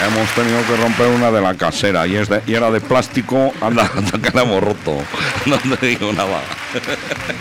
Hemos 0.06 0.30
tenido 0.34 0.58
que 0.66 0.76
romper 0.82 1.08
una 1.08 1.32
de 1.32 1.42
la 1.42 1.54
casera 1.54 2.08
y, 2.08 2.16
es 2.16 2.28
de- 2.28 2.42
y 2.48 2.54
era 2.56 2.72
de 2.72 2.82
plástico, 2.82 3.54
anda, 3.62 3.90
anda 3.96 4.12
que 4.20 4.36
la 4.36 4.42
hemos 4.44 4.64
roto. 4.64 4.98
No 5.46 5.78
te 5.78 5.86
digo 5.88 6.12
nada. 6.12 6.42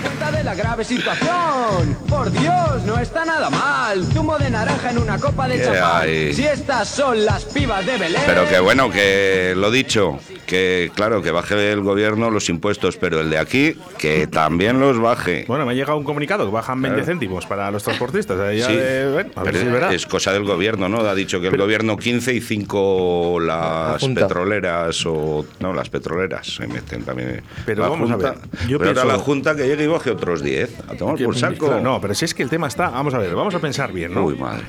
Cuenta 0.02 0.30
de 0.32 0.44
la 0.44 0.54
grave 0.54 0.84
situación. 0.84 1.96
Por 2.08 2.30
Dios, 2.32 2.82
no 2.84 2.98
está 2.98 3.24
nada 3.24 3.48
mal. 3.50 4.04
Zumo 4.12 4.36
de 4.38 4.50
naranja 4.50 4.90
en 4.90 4.98
una 4.98 5.18
copa 5.18 5.46
de 5.48 5.58
¿Qué 5.58 5.64
champán. 5.64 6.08
Si 6.34 6.44
estas 6.46 6.88
son 6.88 7.24
las 7.24 7.44
pibas 7.44 7.84
de 7.86 7.96
Belén. 7.96 8.22
Pero 8.26 8.48
que 8.48 8.58
bueno, 8.60 8.90
que 8.90 9.54
lo 9.56 9.70
dicho, 9.70 10.18
que 10.46 10.90
claro, 10.94 11.22
que 11.22 11.30
baje 11.30 11.72
el 11.72 11.80
gobierno 11.82 12.30
los 12.30 12.48
impuestos, 12.48 12.96
pero 12.96 13.20
el 13.20 13.30
de 13.30 13.38
aquí, 13.38 13.76
que 13.98 14.26
también 14.26 14.80
los 14.80 14.98
baje. 15.00 15.44
Bueno, 15.46 15.64
me 15.64 15.72
ha 15.72 15.74
llegado 15.74 15.96
un 15.98 16.04
comunicado 16.04 16.44
que 16.46 16.52
bajan 16.52 16.82
20 16.82 16.96
Claro. 17.00 17.06
céntimos 17.12 17.46
para 17.46 17.70
los 17.70 17.82
transportistas. 17.84 18.36
eh, 18.40 18.58
ya 18.58 18.66
Sí, 18.66 18.74
de- 18.76 19.12
bueno, 19.12 19.30
a 19.36 19.42
ver 19.44 19.52
pero 19.52 19.64
si 19.64 19.70
verá. 19.70 19.92
es 19.92 20.06
cosa 20.06 20.32
del 20.32 20.44
gobierno, 20.44 20.88
¿no? 20.88 21.00
Ha 21.00 21.14
dicho 21.14 21.40
que 21.40 21.48
el 21.48 21.56
gobierno 21.56 21.96
15 21.96 22.34
y 22.34 22.40
5 22.40 23.38
La 23.40 23.90
las 24.00 24.04
petroleras 24.04 25.04
o 25.06 25.44
no, 25.60 25.72
las 25.72 25.88
petroleras 25.88 26.46
se 26.46 26.66
meten 26.66 27.04
también. 27.04 27.42
Pero 27.64 27.82
la 27.82 27.88
vamos 27.88 28.10
a 28.10 28.14
Junta, 28.14 28.30
ver, 28.32 28.68
yo 28.68 28.78
pero 28.78 28.90
ahora 28.90 29.02
pienso- 29.02 29.18
la 29.18 29.19
Junta 29.20 29.54
que 29.54 29.66
llegue 29.66 29.84
y 29.84 29.86
baje 29.86 30.10
otros 30.10 30.42
10. 30.42 30.80
A 30.88 30.94
tomar 30.96 31.16
por 31.22 31.36
saco. 31.36 31.66
claro, 31.66 31.80
no, 31.80 32.00
pero 32.00 32.14
si 32.14 32.24
es 32.24 32.34
que 32.34 32.42
el 32.42 32.48
tema 32.50 32.66
está. 32.68 32.90
Vamos 32.90 33.14
a 33.14 33.18
ver, 33.18 33.34
vamos 33.34 33.54
a 33.54 33.58
pensar 33.60 33.92
bien, 33.92 34.12
¿no? 34.14 34.24
Uy, 34.24 34.36
madre. 34.36 34.64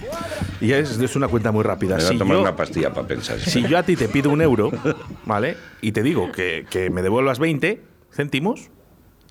Y 0.60 0.72
es, 0.74 1.00
es 1.00 1.16
una 1.16 1.28
cuenta 1.28 1.52
muy 1.52 1.64
rápida. 1.64 1.98
Me 1.98 2.04
voy 2.04 2.10
Si 2.10 2.16
a 2.16 2.20
tomar 2.20 2.36
yo, 2.38 2.42
una 2.42 2.56
pastilla 2.56 2.94
para 2.94 3.08
pensar. 3.08 3.40
si 3.40 3.64
yo 3.68 3.78
a 3.78 3.84
ti 3.84 3.96
te 3.96 4.08
pido 4.08 4.30
un 4.30 4.42
euro, 4.42 4.72
¿vale? 5.26 5.58
Y 5.82 5.92
te 5.94 6.04
digo 6.04 6.32
que, 6.32 6.66
que 6.70 6.90
me 6.90 7.02
devuelvas 7.02 7.40
20 7.40 7.82
céntimos, 8.12 8.70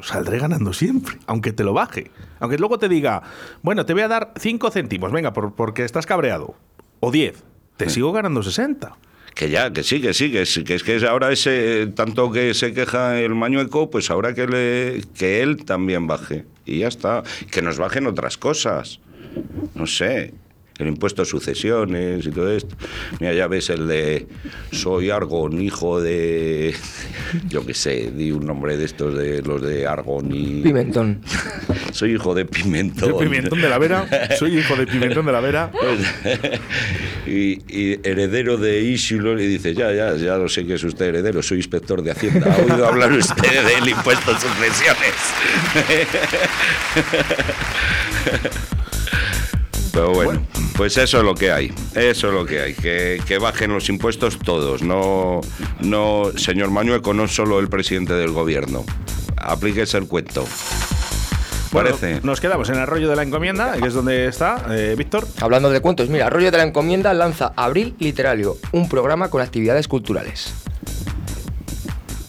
saldré 0.01 0.39
ganando 0.39 0.73
siempre, 0.73 1.19
aunque 1.27 1.53
te 1.53 1.63
lo 1.65 1.73
baje. 1.75 2.11
Aunque 2.41 2.57
luego 2.59 2.79
te 2.79 2.89
diga, 2.89 3.23
bueno, 3.63 3.85
te 3.87 3.93
voy 3.93 4.03
a 4.03 4.09
dar 4.09 4.33
5 4.39 4.71
céntimos, 4.71 5.13
venga, 5.13 5.33
por- 5.33 5.55
porque 5.55 5.85
estás 5.85 6.07
cabreado. 6.07 6.55
O 7.01 7.11
10, 7.11 7.43
te 7.77 7.89
sigo 7.91 8.11
ganando 8.13 8.43
60. 8.43 8.97
Que 9.41 9.49
ya, 9.49 9.73
que 9.73 9.83
sí, 9.83 10.03
que 10.03 10.13
sí, 10.13 10.31
que, 10.31 10.45
sí, 10.45 10.65
que 10.65 10.75
es 10.75 10.83
que 10.83 10.97
ahora 11.07 11.33
ese, 11.33 11.87
tanto 11.87 12.31
que 12.31 12.53
se 12.53 12.75
queja 12.75 13.19
el 13.19 13.35
mañueco, 13.35 13.89
pues 13.89 14.11
ahora 14.11 14.35
que, 14.35 14.47
le, 14.47 15.03
que 15.17 15.41
él 15.41 15.65
también 15.65 16.07
baje. 16.07 16.45
Y 16.67 16.81
ya 16.81 16.89
está. 16.89 17.23
Que 17.51 17.63
nos 17.63 17.79
bajen 17.79 18.07
otras 18.07 18.37
cosas. 18.37 19.01
No 19.75 19.87
sé. 19.87 20.35
El 20.81 20.89
impuesto 20.89 21.23
a 21.23 21.25
sucesiones 21.27 22.27
y 22.27 22.31
todo 22.31 22.51
esto. 22.51 22.75
Mira, 23.21 23.35
ya 23.35 23.47
ves 23.47 23.69
el 23.69 23.87
de 23.87 24.27
soy 24.73 25.11
Argon, 25.11 25.61
hijo 25.61 26.01
de. 26.01 26.75
Yo 27.49 27.67
qué 27.67 27.75
sé, 27.75 28.11
di 28.11 28.31
un 28.31 28.47
nombre 28.47 28.77
de 28.77 28.87
estos 28.87 29.15
de 29.17 29.43
los 29.43 29.61
de 29.61 29.87
Argon 29.87 30.35
y. 30.35 30.63
Pimentón. 30.63 31.21
Soy 31.93 32.15
hijo 32.15 32.35
de 32.35 32.45
Pimentón. 32.45 33.11
Yo, 33.11 33.19
Pimentón 33.19 33.61
de 33.61 33.69
la 33.69 33.79
Vera, 33.79 34.07
soy 34.39 34.59
hijo 34.59 34.77
de 34.77 34.87
Pimentón 34.87 35.27
de 35.27 35.33
la 35.33 35.41
Vera. 35.41 35.73
y, 37.27 37.59
y 37.69 38.01
heredero 38.05 38.57
de 38.57 38.81
Isilor 38.83 39.41
y 39.41 39.47
dice, 39.47 39.75
ya, 39.75 39.93
ya, 39.93 40.15
ya 40.15 40.37
lo 40.37 40.49
sé 40.49 40.65
que 40.65 40.75
es 40.75 40.85
usted 40.85 41.07
heredero, 41.07 41.43
soy 41.43 41.59
inspector 41.59 42.01
de 42.03 42.13
Hacienda. 42.13 42.55
¿Ha 42.55 42.63
oído 42.63 42.87
hablar 42.87 43.13
usted 43.13 43.65
del 43.65 43.89
impuesto 43.89 44.31
a 44.31 44.41
sucesiones? 44.41 45.15
Pero 49.93 50.13
bueno, 50.13 50.47
pues 50.81 50.97
eso 50.97 51.19
es 51.19 51.25
lo 51.25 51.35
que 51.35 51.53
hay, 51.53 51.71
eso 51.95 52.29
es 52.29 52.33
lo 52.33 52.47
que 52.47 52.59
hay, 52.59 52.73
que, 52.73 53.21
que 53.27 53.37
bajen 53.37 53.71
los 53.71 53.91
impuestos 53.91 54.39
todos, 54.39 54.83
no, 54.83 55.43
no, 55.81 56.33
señor 56.37 56.71
Mañueco, 56.71 57.13
no 57.13 57.29
solo 57.29 57.61
el 57.61 57.69
presidente 57.69 58.15
del 58.15 58.31
gobierno, 58.31 58.87
aplíquese 59.37 59.99
el 59.99 60.07
cuento. 60.07 60.47
Bueno, 61.71 61.91
Parece. 61.91 62.23
nos 62.23 62.41
quedamos 62.41 62.71
en 62.71 62.87
rollo 62.87 63.11
de 63.11 63.17
la 63.17 63.23
encomienda, 63.23 63.77
que 63.77 63.89
es 63.89 63.93
donde 63.93 64.25
está 64.25 64.69
eh, 64.71 64.95
Víctor. 64.97 65.29
Hablando 65.43 65.69
de 65.69 65.81
cuentos, 65.81 66.09
mira, 66.09 66.31
Rollo 66.31 66.51
de 66.51 66.57
la 66.57 66.65
Encomienda 66.65 67.13
lanza 67.13 67.53
Abril 67.57 67.95
Literario, 67.99 68.57
un 68.73 68.89
programa 68.89 69.29
con 69.29 69.43
actividades 69.43 69.87
culturales. 69.87 70.55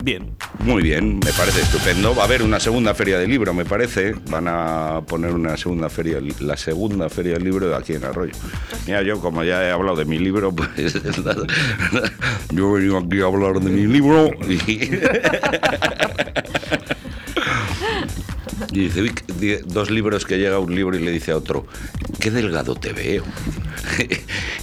Bien. 0.03 0.35
Muy 0.65 0.83
bien, 0.83 1.15
me 1.23 1.31
parece 1.33 1.61
estupendo. 1.61 2.13
Va 2.13 2.21
a 2.23 2.25
haber 2.25 2.43
una 2.43 2.59
segunda 2.59 2.93
feria 2.93 3.17
del 3.17 3.29
libro, 3.29 3.53
me 3.53 3.65
parece. 3.65 4.13
Van 4.29 4.47
a 4.47 5.01
poner 5.07 5.33
una 5.33 5.57
segunda 5.57 5.89
feria, 5.89 6.19
la 6.39 6.55
segunda 6.55 7.09
feria 7.09 7.33
del 7.33 7.43
libro 7.43 7.75
aquí 7.75 7.93
en 7.93 8.03
Arroyo. 8.05 8.33
Mira, 8.85 9.01
yo 9.01 9.19
como 9.19 9.43
ya 9.43 9.63
he 9.67 9.71
hablado 9.71 9.97
de 9.97 10.05
mi 10.05 10.19
libro, 10.19 10.53
pues 10.55 10.93
yo 12.51 12.77
he 12.77 12.79
venido 12.79 12.97
aquí 12.99 13.21
a 13.21 13.25
hablar 13.25 13.59
de 13.59 13.69
mi 13.69 13.87
libro 13.91 14.29
y... 14.47 14.91
Y 18.73 18.81
dice, 18.85 19.01
"Uy, 19.01 19.11
di- 19.37 19.57
dos 19.65 19.89
libros 19.89 20.23
que 20.23 20.37
llega 20.37 20.57
un 20.59 20.73
libro 20.73 20.95
y 20.95 21.01
le 21.01 21.11
dice 21.11 21.31
a 21.31 21.37
otro, 21.37 21.65
qué 22.21 22.31
delgado 22.31 22.73
te 22.75 22.93
veo. 22.93 23.23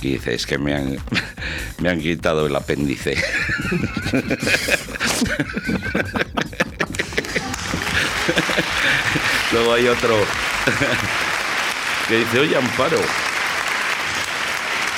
Y 0.00 0.12
dice, 0.12 0.32
es 0.34 0.46
que 0.46 0.56
me 0.56 0.74
han, 0.74 0.96
me 1.82 1.90
han 1.90 2.00
quitado 2.00 2.46
el 2.46 2.56
apéndice. 2.56 3.16
Luego 9.52 9.74
hay 9.74 9.88
otro 9.88 10.14
que 12.08 12.18
dice, 12.18 12.40
oye 12.40 12.56
Amparo, 12.56 12.98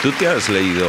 ¿tú 0.03 0.11
te 0.13 0.29
has 0.29 0.49
leído 0.49 0.89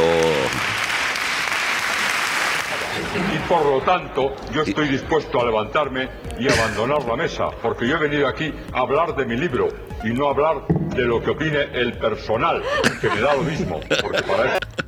Y 3.34 3.38
por 3.48 3.64
lo 3.64 3.80
tanto, 3.82 4.34
yo 4.52 4.62
estoy 4.62 4.88
dispuesto 4.88 5.40
a 5.40 5.44
levantarme 5.44 6.08
y 6.38 6.50
abandonar 6.50 7.04
la 7.04 7.16
mesa, 7.16 7.50
porque 7.62 7.86
yo 7.86 7.96
he 7.96 7.98
venido 7.98 8.26
aquí 8.26 8.52
a 8.72 8.80
hablar 8.80 9.14
de 9.14 9.24
mi 9.24 9.36
libro 9.36 9.68
y 10.02 10.10
no 10.10 10.28
a 10.28 10.30
hablar 10.30 10.66
de 10.68 11.02
lo 11.02 11.22
que 11.22 11.30
opine 11.30 11.68
el 11.72 11.92
personal, 11.94 12.62
que 13.00 13.08
me 13.08 13.20
da 13.20 13.34
lo 13.34 13.42
mismo, 13.42 13.80
porque 14.00 14.22
para 14.22 14.56
eso 14.56 14.81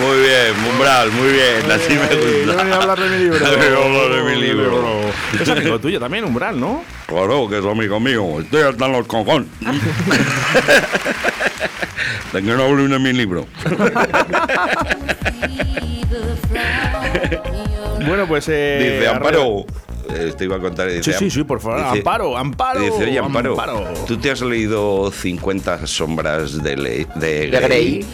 Muy 0.00 0.18
bien, 0.20 0.54
Umbral, 0.72 1.10
muy 1.12 1.28
bien, 1.32 1.70
así 1.70 1.92
me 1.92 2.08
yo 2.08 2.46
gusta. 2.46 2.62
venía 2.62 2.74
a 2.76 2.82
hablar 2.82 2.98
de 3.00 3.08
mi 3.10 3.18
libro. 3.24 3.38
Yo 3.70 3.84
hablar 3.84 4.10
de 4.14 4.22
mi 4.34 4.40
libro. 4.40 5.00
Es 5.40 5.48
amigo 5.48 5.78
tuyo 5.78 6.00
también, 6.00 6.24
Umbral, 6.24 6.58
¿no? 6.58 6.82
Claro, 7.06 7.48
que 7.48 7.58
es 7.58 7.64
amigo 7.64 8.00
mío, 8.00 8.40
estoy 8.40 8.62
hasta 8.62 8.86
en 8.86 8.92
los 8.92 9.06
cojones. 9.06 9.48
De 12.32 12.40
que 12.42 12.48
no 12.52 12.62
hable 12.64 12.86
de 12.88 12.98
mi 12.98 13.12
libro. 13.12 13.46
Bueno, 18.06 18.26
pues. 18.26 18.46
Eh, 18.48 18.94
Dice, 18.98 19.08
Amparo. 19.08 19.64
eh, 20.08 20.32
te 20.36 20.44
iba 20.44 20.56
a 20.56 20.58
contar. 20.58 20.88
Dice, 20.90 21.12
Sí, 21.12 21.18
sí, 21.18 21.30
sí, 21.30 21.44
por 21.44 21.60
favor. 21.60 21.80
Amparo, 21.80 22.36
Amparo, 22.36 22.80
Dice, 22.80 23.04
oye, 23.04 23.18
Amparo, 23.18 23.50
Amparo. 23.50 23.84
¿tú 24.06 24.16
te 24.16 24.30
has 24.30 24.40
leído 24.40 25.10
50 25.12 25.86
sombras 25.86 26.62
de 26.62 27.06
De 27.16 27.46
Grey. 27.50 28.04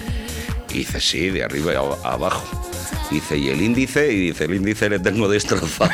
Y 0.70 0.78
dice, 0.78 1.00
sí, 1.00 1.30
de 1.30 1.44
arriba 1.44 1.72
a, 1.72 2.12
abajo. 2.12 2.44
Dice, 3.10 3.36
¿y 3.38 3.48
el 3.48 3.62
índice? 3.62 4.12
Y 4.12 4.28
dice, 4.28 4.44
el 4.44 4.54
índice 4.54 4.88
le 4.90 4.98
tengo 4.98 5.28
destrozado. 5.28 5.90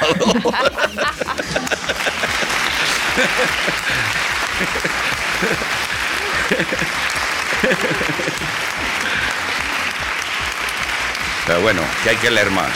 Pero 11.47 11.61
bueno, 11.61 11.83
que 12.02 12.11
hay 12.11 12.17
que 12.17 12.31
leer 12.31 12.50
más. 12.50 12.73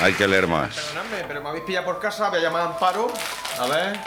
Hay 0.00 0.12
que 0.14 0.28
leer 0.28 0.46
más. 0.46 0.74
Perdonadme, 0.74 1.24
pero 1.26 1.42
me 1.42 1.48
habéis 1.48 1.64
pillado 1.64 1.86
por 1.86 1.98
casa, 2.00 2.28
voy 2.28 2.38
a 2.38 2.42
llamar 2.42 2.62
a 2.62 2.64
Amparo. 2.66 3.12
A 3.58 3.66
ver. 3.66 3.98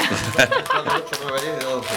4, 0.72 0.94
8, 0.96 1.20
9, 1.24 1.42
10, 1.42 1.64
12. 1.64 1.88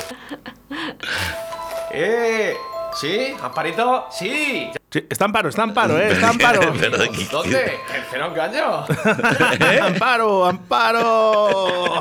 ¡Eh! 1.92 2.56
¿Sí? 2.94 3.34
¿Amparito? 3.42 4.06
¡Sí! 4.10 4.70
Sí, 4.90 5.06
está 5.08 5.24
Amparo, 5.26 5.48
está 5.48 5.62
Amparo, 5.62 5.98
¿eh? 5.98 6.12
Está 6.12 6.28
Amparo. 6.30 6.72
Pero 6.78 6.98
de 6.98 7.04
aquí- 7.04 7.28
¿Dónde? 7.30 7.58
¡El 7.94 8.02
cero 8.10 8.26
engaño! 8.30 8.84
¿Eh? 9.72 9.80
Amparo, 9.80 10.46
Amparo. 10.46 12.00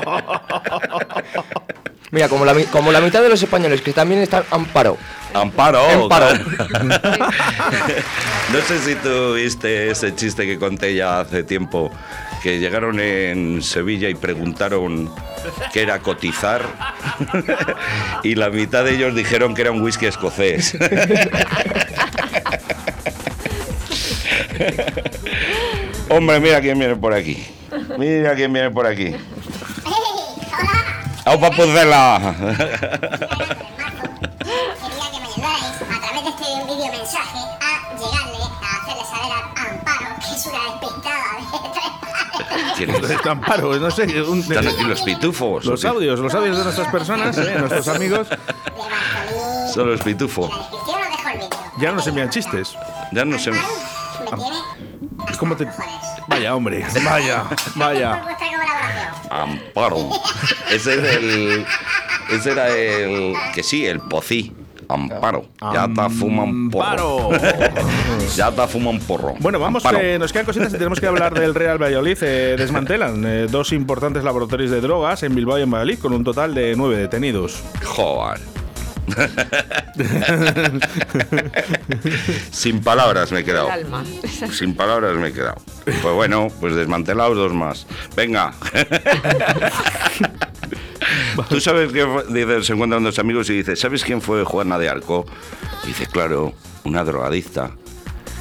Mira, 2.12 2.28
como 2.28 2.44
la, 2.44 2.54
como 2.72 2.90
la 2.90 3.00
mitad 3.00 3.22
de 3.22 3.28
los 3.28 3.40
españoles 3.40 3.80
que 3.82 3.92
también 3.92 4.20
están 4.20 4.42
amparo. 4.50 4.96
Amparo. 5.32 5.88
Amparo. 5.88 6.26
no 8.52 8.60
sé 8.66 8.78
si 8.80 8.96
tú 8.96 9.34
viste 9.34 9.90
ese 9.92 10.12
chiste 10.16 10.44
que 10.44 10.58
conté 10.58 10.96
ya 10.96 11.20
hace 11.20 11.44
tiempo, 11.44 11.92
que 12.42 12.58
llegaron 12.58 12.98
en 13.00 13.62
Sevilla 13.62 14.08
y 14.08 14.14
preguntaron 14.14 15.12
qué 15.72 15.82
era 15.82 15.98
cotizar 16.00 16.62
y 18.22 18.34
la 18.34 18.50
mitad 18.50 18.84
de 18.84 18.94
ellos 18.94 19.14
dijeron 19.14 19.54
que 19.54 19.62
era 19.62 19.72
un 19.72 19.80
whisky 19.82 20.06
escocés. 20.06 20.74
Hombre, 26.08 26.40
mira 26.40 26.60
quién 26.60 26.78
viene 26.78 26.96
por 26.96 27.14
aquí. 27.14 27.46
Mira 27.98 28.34
quién 28.34 28.52
viene 28.52 28.70
por 28.70 28.86
aquí. 28.86 29.14
¡Aupa 31.24 31.50
Pucela! 31.50 32.34
Quería 32.38 32.58
que 35.12 35.20
me 35.20 35.28
ayudarais 35.28 35.82
a 35.82 36.00
través 36.00 36.24
de 36.24 36.30
este 36.30 36.44
vídeo 36.66 36.90
mensaje 36.90 37.49
¿Quién 42.86 43.04
es? 43.04 43.26
Amparo, 43.26 43.76
no 43.78 43.90
sé. 43.90 44.22
un- 44.22 44.40
Están 44.40 44.66
aquí 44.66 44.84
los 44.84 45.02
pitufos. 45.02 45.64
los 45.64 45.84
audios, 45.84 46.18
los 46.18 46.34
audios 46.34 46.56
de 46.56 46.64
nuestras 46.64 46.88
personas, 46.88 47.36
eh, 47.36 47.56
nuestros 47.58 47.88
amigos. 47.88 48.26
Son 49.74 49.90
los 49.90 50.00
pitufos. 50.00 50.48
Vídeo. 50.50 51.48
ya 51.78 51.92
nos 51.92 52.06
envían 52.06 52.30
chistes. 52.30 52.74
Ya 53.12 53.24
no 53.24 53.32
me 53.36 53.38
tiene 53.38 53.58
hasta 53.58 55.38
¿Cómo 55.38 55.56
te.? 55.56 55.66
Vaya, 56.28 56.54
hombre, 56.54 56.86
vaya, 57.04 57.44
vaya. 57.74 58.22
Amparo. 59.30 60.08
Ese 60.70 60.94
es 60.94 61.16
el. 61.16 61.66
Ese 62.30 62.50
era 62.52 62.68
el. 62.68 63.34
Que 63.54 63.62
sí, 63.62 63.86
el 63.86 64.00
pocí. 64.00 64.54
Amparo. 64.92 65.46
Ya 65.72 65.86
te 65.86 66.10
fuman 66.10 66.70
porro. 66.70 67.32
Amparo. 67.32 67.50
Ya 68.34 68.50
te 68.50 68.66
fuman 68.66 68.98
porro. 69.00 69.34
Bueno, 69.38 69.58
vamos, 69.58 69.84
eh, 70.00 70.18
nos 70.18 70.32
quedan 70.32 70.46
cositas 70.46 70.72
y 70.72 70.76
tenemos 70.76 71.00
que 71.00 71.06
hablar 71.06 71.32
del 71.34 71.54
Real 71.54 71.80
Valladolid. 71.80 72.18
Eh, 72.22 72.56
desmantelan 72.58 73.24
eh, 73.24 73.46
dos 73.50 73.72
importantes 73.72 74.24
laboratorios 74.24 74.70
de 74.70 74.80
drogas 74.80 75.22
en 75.22 75.34
Bilbao 75.34 75.58
y 75.58 75.62
en 75.62 75.70
Valladolid 75.70 75.98
con 75.98 76.12
un 76.12 76.24
total 76.24 76.54
de 76.54 76.74
nueve 76.76 76.96
detenidos. 76.96 77.62
Joder. 77.84 78.40
Sin 82.50 82.80
palabras 82.80 83.32
me 83.32 83.40
he 83.40 83.44
quedado. 83.44 83.68
Sin 84.52 84.74
palabras 84.74 85.16
me 85.16 85.28
he 85.28 85.32
quedado. 85.32 85.60
Pues 85.84 86.14
bueno, 86.14 86.48
pues 86.60 86.74
desmantelados 86.74 87.36
dos 87.36 87.52
más. 87.52 87.86
Venga. 88.16 88.52
Tú 91.48 91.60
sabes 91.60 91.92
que 91.92 92.06
dice, 92.28 92.62
se 92.62 92.72
encuentran 92.72 93.02
dos 93.02 93.18
amigos 93.18 93.50
y 93.50 93.54
dice, 93.58 93.76
¿sabes 93.76 94.04
quién 94.04 94.20
fue 94.20 94.44
Juana 94.44 94.78
de 94.78 94.88
Arco? 94.88 95.26
Y 95.84 95.88
dice, 95.88 96.06
claro, 96.06 96.52
una 96.84 97.04
drogadicta. 97.04 97.72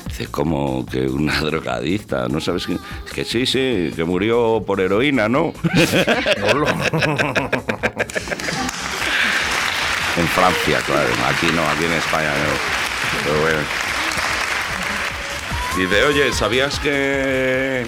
Dice, 0.07 0.27
¿cómo 0.27 0.85
que 0.85 1.07
una 1.07 1.39
drogadicta? 1.45 2.27
¿No 2.27 2.39
sabes 2.39 2.65
quién? 2.65 2.79
Es 3.05 3.11
que 3.11 3.25
sí, 3.25 3.45
sí, 3.45 3.91
que 3.95 4.03
murió 4.03 4.63
por 4.65 4.81
heroína, 4.81 5.29
¿no? 5.29 5.53
en 10.17 10.27
Francia, 10.27 10.79
claro. 10.85 11.09
Aquí 11.27 11.47
no, 11.53 11.63
aquí 11.67 11.85
en 11.85 11.93
España 11.93 12.31
no. 12.31 12.53
Pero 13.23 13.41
bueno. 13.41 13.59
Dice, 15.77 16.03
oye, 16.03 16.33
¿sabías 16.33 16.79
que 16.79 17.85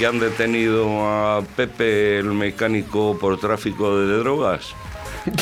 que 0.00 0.06
han 0.06 0.18
detenido 0.18 1.06
a 1.06 1.42
Pepe 1.56 2.18
el 2.20 2.32
mecánico 2.32 3.18
por 3.20 3.38
tráfico 3.38 3.98
de 3.98 4.16
drogas? 4.16 4.74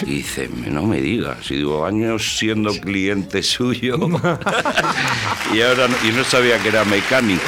Y 0.03 0.07
dice, 0.17 0.51
no 0.67 0.83
me 0.83 1.01
digas, 1.01 1.49
y 1.53 1.59
digo, 1.59 1.87
años 1.87 2.37
siendo 2.39 2.73
cliente 2.81 3.45
suyo 3.45 3.97
y 5.55 5.61
ahora 5.63 5.87
no, 5.87 5.95
y 6.09 6.11
no 6.11 6.25
sabía 6.25 6.59
que 6.59 6.71
era 6.71 6.85
mecánico. 6.85 7.45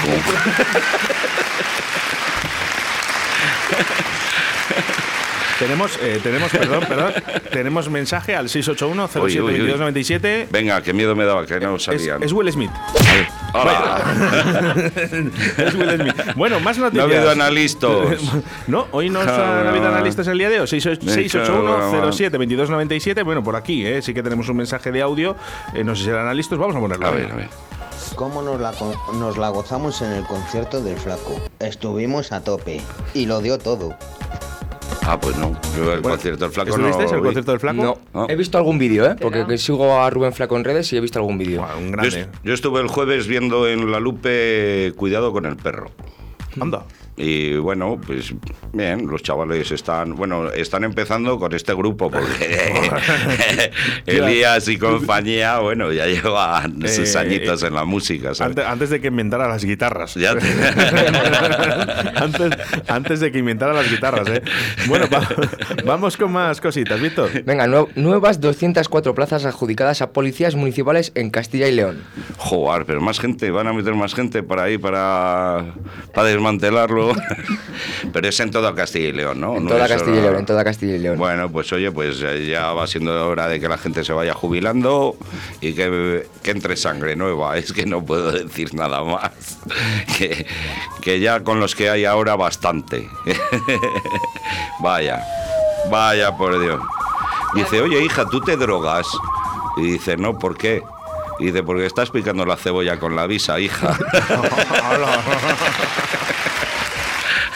Tenemos, 5.59 5.99
eh, 6.01 6.21
tenemos, 6.23 6.51
perdón, 6.51 6.85
perdón, 6.89 7.13
tenemos 7.53 7.91
mensaje 7.91 8.35
al 8.35 8.49
681 8.49 9.11
Uy, 9.23 9.41
uy, 9.41 9.61
uy. 9.61 10.03
07 10.05 10.49
Venga, 10.51 10.81
qué 10.83 10.95
miedo 10.95 11.15
me 11.15 11.25
daba, 11.25 11.45
que 11.45 11.61
no 11.61 11.77
Es, 11.77 11.83
sabía. 11.83 12.17
es 12.21 12.33
Will 12.33 12.51
Smith. 12.51 12.71
Hola. 13.53 14.03
Es 15.57 15.75
Will 15.75 15.91
Smith. 16.01 16.35
Bueno, 16.37 16.61
más 16.61 16.79
No 16.79 16.87
ha 16.87 16.91
noticias. 16.91 17.05
habido 17.19 17.31
analistas. 17.31 17.91
No, 18.67 18.87
hoy 18.93 19.11
no 19.11 19.21
han 19.21 19.29
habido 19.67 19.89
analistas 19.89 20.27
el 20.29 20.39
día 20.39 20.49
de 20.49 20.61
hoy. 20.61 20.67
681 20.67 21.91
Joder. 21.91 22.13
07 22.15 22.31
2297 22.39 23.23
Bueno, 23.23 23.43
por 23.43 23.57
aquí, 23.57 23.85
eh, 23.87 24.03
sí 24.03 24.15
que 24.15 24.23
tenemos 24.23 24.49
un 24.49 24.57
mensaje 24.59 24.93
de 24.93 25.03
audio. 25.03 25.37
Eh, 25.75 25.83
no 25.85 25.95
sé 25.95 26.01
si 26.03 26.05
serán 26.07 26.23
analistas. 26.23 26.59
Vamos 26.59 26.77
a 26.77 26.81
ponerlo. 26.81 27.07
A 27.07 27.11
ver, 27.11 27.31
a 27.33 27.35
ver. 27.37 27.49
¿Cómo 28.15 28.43
nos 28.43 28.61
la, 28.61 28.73
co- 28.73 28.95
nos 29.15 29.37
la 29.39 29.49
gozamos 29.51 30.01
en 30.03 30.13
el 30.13 30.25
concierto 30.25 30.81
del 30.83 30.97
Flaco? 30.97 31.41
Estuvimos 31.59 32.33
a 32.33 32.43
tope 32.43 32.81
y 33.15 33.27
lo 33.27 33.41
dio 33.41 33.59
todo. 33.59 33.95
Ah, 35.13 35.19
pues 35.21 35.37
no. 35.39 35.53
Yo 35.77 35.93
el 35.93 36.01
Bueno, 36.03 36.11
concierto 36.17 36.45
del 36.45 36.53
flaco 36.53 36.79
no. 36.79 36.87
¿Estuvisteis 36.87 37.11
lo 37.11 37.17
el 37.17 37.21
vi. 37.23 37.27
concierto 37.27 37.51
del 37.51 37.61
Flaco? 37.61 37.83
No, 37.83 37.99
No. 38.15 38.27
he 38.29 38.37
visto 38.37 38.59
algún 38.59 38.79
vídeo, 38.79 39.07
¿eh? 39.07 39.17
Porque 39.21 39.45
que 39.45 39.59
sigo 39.59 39.99
a 39.99 40.09
Rubén 40.09 40.33
Flaco 40.33 40.57
en 40.57 40.63
redes 40.63 40.93
y 40.93 40.97
he 40.97 41.01
visto 41.01 41.19
algún 41.19 41.37
vídeo. 41.37 41.63
Un 41.77 41.87
Yo, 41.87 41.91
grande. 41.93 42.21
est- 42.21 42.31
yo 42.45 42.55
estuve 42.55 42.81
el 42.81 42.87
jueves 42.87 43.27
viendo 43.27 43.67
en 43.69 43.91
la 43.91 43.99
Lupe 43.99 44.93
Cuidado 44.97 45.33
con 45.33 45.47
el 45.47 45.57
perro. 45.57 45.91
Anda. 46.61 46.85
Y 47.23 47.57
bueno, 47.57 48.01
pues 48.07 48.33
bien, 48.73 49.07
los 49.07 49.23
chavales 49.23 49.71
están, 49.73 50.15
bueno, 50.17 50.49
están 50.51 50.85
empezando 50.85 51.39
con 51.39 51.53
este 51.55 51.75
grupo 51.75 52.11
porque 52.11 52.73
Elías 54.07 54.67
y 54.69 54.79
compañía, 54.79 55.59
bueno, 55.59 55.93
ya 55.93 56.07
llevan 56.07 56.81
sus 56.89 57.15
Eh, 57.15 57.19
añitos 57.19 57.63
en 57.63 57.75
la 57.75 57.85
música, 57.85 58.35
¿sabes? 58.35 58.57
Antes, 58.57 58.65
antes 58.67 58.91
de 58.91 59.01
que 59.01 59.09
inventara 59.09 59.49
las 59.49 59.65
guitarras. 59.65 60.15
Ya 60.15 60.35
te- 60.35 60.47
antes, 62.17 62.51
antes 62.89 63.21
de 63.21 63.31
que 63.33 63.39
inventara 63.39 63.73
las 63.73 63.91
guitarras, 63.91 64.27
¿eh? 64.29 64.43
Bueno, 64.89 65.07
va- 65.13 65.29
vamos 65.85 66.17
con 66.17 66.33
más 66.33 66.61
cositas, 66.61 67.01
Víctor. 67.01 67.31
Venga, 67.45 67.67
nue- 67.67 67.89
nuevas 67.97 68.41
204 68.41 69.15
plazas 69.15 69.45
adjudicadas 69.45 70.01
a 70.03 70.13
policías 70.13 70.55
municipales 70.55 71.13
en 71.15 71.31
Castilla 71.31 71.69
y 71.69 71.73
León. 71.73 72.03
Joder, 72.39 72.87
pero 72.87 73.01
más 73.01 73.21
gente, 73.21 73.51
van 73.51 73.67
a 73.67 73.73
meter 73.73 73.95
más 73.95 74.15
gente 74.15 74.43
para 74.43 74.65
ahí, 74.65 74.79
para, 74.79 75.75
para 76.15 76.29
desmantelarlo. 76.29 77.10
Pero 78.13 78.29
es 78.29 78.41
en 78.41 78.51
todo 78.51 78.75
Castilla 78.75 79.09
y 79.09 79.13
León, 79.13 79.41
¿no? 79.41 79.57
En 79.57 79.65
No 79.65 79.71
toda 79.71 79.89
Castilla 79.89 80.19
y 80.19 80.21
León, 80.23 80.37
en 80.37 80.47
toda 80.47 80.65
Castilla 80.65 80.95
y 80.95 80.99
León. 80.99 81.19
Bueno, 81.19 81.51
pues 81.51 81.73
oye, 81.73 81.91
pues 81.91 82.19
ya 82.19 82.73
va 82.73 82.87
siendo 82.87 83.29
hora 83.29 83.49
de 83.49 83.61
que 83.61 83.69
la 83.69 83.79
gente 83.79 84.05
se 84.05 84.13
vaya 84.13 84.35
jubilando 84.35 85.17
y 85.61 85.73
que, 85.75 86.27
que 86.43 86.51
entre 86.51 86.77
sangre 86.77 87.17
nueva. 87.17 87.57
Es 87.61 87.73
que 87.73 87.85
no 87.85 88.05
puedo 88.05 88.33
decir 88.33 88.75
nada 88.75 89.03
más. 89.05 89.31
Que, 90.19 90.47
que 91.01 91.21
ya 91.21 91.43
con 91.45 91.61
los 91.61 91.75
que 91.75 91.89
hay 91.91 92.05
ahora 92.05 92.37
bastante. 92.37 93.09
vaya, 94.81 95.25
vaya 95.91 96.37
por 96.37 96.61
Dios. 96.61 96.81
Dice, 97.55 97.81
oye 97.81 98.03
hija, 98.05 98.27
¿tú 98.31 98.41
te 98.41 98.57
drogas? 98.57 99.07
Y 99.77 99.93
dice, 99.93 100.17
no, 100.17 100.39
¿por 100.39 100.57
qué? 100.57 100.83
Y 101.39 101.47
dice, 101.47 101.63
porque 101.63 101.87
estás 101.87 102.11
picando 102.11 102.45
la 102.45 102.57
cebolla 102.57 102.99
con 102.99 103.17
la 103.17 103.27
visa, 103.27 103.59
hija. 103.59 103.97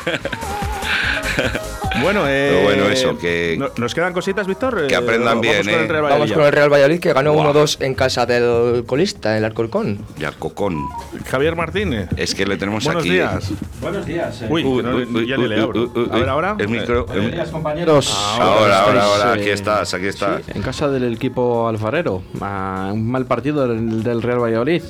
Bueno, 2.03 2.25
eh, 2.27 2.51
Pero 2.53 2.63
bueno, 2.65 2.85
eso, 2.93 3.17
que- 3.19 3.57
no- 3.59 3.69
¿Nos 3.77 3.95
quedan 3.95 4.13
cositas, 4.13 4.47
Víctor? 4.49 4.89
Que 4.89 4.95
Eh, 4.95 4.97
aprendan 4.97 5.41
vamos 5.41 5.43
bien, 5.43 5.59
con 5.59 5.69
el 5.69 5.75
eh. 5.75 5.79
Real 5.87 6.03
Vamos 6.03 6.11
Valladolid. 6.11 6.35
con 6.35 6.45
el 6.45 6.53
Real 6.53 6.73
Valladolid 6.73 7.01
que 7.01 7.13
ganó 7.13 7.33
Buah. 7.33 7.45
1-2 7.53 7.77
en 7.81 7.95
casa 7.95 8.27
del 8.27 8.85
colista, 8.85 9.39
el 9.39 9.45
Alcorcón. 9.45 9.99
ya, 10.19 10.33
cocón. 10.33 10.89
Javier 11.31 11.55
Martínez. 11.55 12.09
Es 12.17 12.35
que 12.35 12.47
le 12.47 12.57
tenemos 12.57 12.85
Buenos 12.85 13.03
aquí. 13.05 13.13
días. 13.13 13.49
Buenos 13.81 14.05
días. 14.07 14.43
eh. 14.43 14.47
Uy, 14.51 14.63
que 14.65 14.69
no- 14.83 14.97
Uy, 14.97 15.09
uy, 15.15 15.27
ya 15.29 15.39
uy, 15.39 15.49
le 15.49 15.61
abro. 15.61 15.83
uy, 15.83 15.91
uy, 15.95 16.09
A 16.11 16.17
ver, 16.17 16.29
ahora. 16.29 16.57
El 16.59 16.69
micro. 16.69 17.07
Buenos 17.07 17.25
el- 17.27 17.31
días, 17.33 17.49
compañeros. 17.51 18.13
Ahora, 18.41 18.81
ahora, 18.81 18.99
Estáis, 18.99 19.03
ahora, 19.23 19.31
eh, 19.37 19.41
aquí 19.41 19.51
estás, 19.51 19.95
aquí 19.95 20.07
estás. 20.09 20.43
sí, 20.45 20.53
en 20.55 20.63
casa 20.63 20.89
del 20.89 21.15
equipo 21.15 21.69
alfarero. 21.69 22.23
Ah, 22.41 22.91
un 22.93 23.09
mal 23.09 23.25
partido 23.27 23.69
del, 23.69 24.03
del 24.03 24.21
Real 24.21 24.41
Valladolid. 24.43 24.83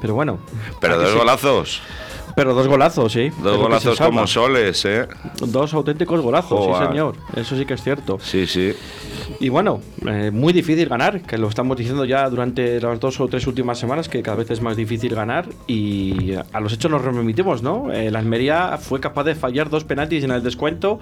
Pero 0.00 0.14
bueno. 0.14 0.38
Pero 0.80 0.96
dos 0.98 1.10
sí. 1.12 1.80
Pero 2.36 2.54
dos 2.54 2.68
golazos, 2.68 3.12
sí. 3.12 3.30
Dos 3.42 3.56
golazos 3.58 3.98
como 3.98 4.26
soles, 4.26 4.84
¿eh? 4.84 5.06
Dos 5.46 5.74
auténticos 5.74 6.20
golazos, 6.20 6.64
sí, 6.78 6.86
señor. 6.86 7.16
Eso 7.36 7.56
sí 7.56 7.64
que 7.64 7.74
es 7.74 7.82
cierto. 7.82 8.18
Sí, 8.20 8.46
sí. 8.46 8.72
Y 9.40 9.48
bueno, 9.48 9.80
eh, 10.06 10.30
muy 10.32 10.52
difícil 10.52 10.88
ganar, 10.88 11.22
que 11.22 11.38
lo 11.38 11.48
estamos 11.48 11.76
diciendo 11.76 12.04
ya 12.04 12.28
durante 12.30 12.80
las 12.80 12.98
dos 13.00 13.20
o 13.20 13.28
tres 13.28 13.46
últimas 13.46 13.78
semanas, 13.78 14.08
que 14.08 14.22
cada 14.22 14.36
vez 14.36 14.50
es 14.50 14.60
más 14.60 14.76
difícil 14.76 15.14
ganar 15.14 15.46
y 15.66 16.32
a 16.52 16.60
los 16.60 16.72
hechos 16.72 16.90
nos 16.90 17.02
remitimos, 17.02 17.62
¿no? 17.62 17.92
Eh, 17.92 18.10
la 18.10 18.18
Almería 18.20 18.78
fue 18.78 19.00
capaz 19.00 19.24
de 19.24 19.34
fallar 19.34 19.70
dos 19.70 19.84
penaltis 19.84 20.24
en 20.24 20.30
el 20.30 20.42
descuento. 20.42 20.98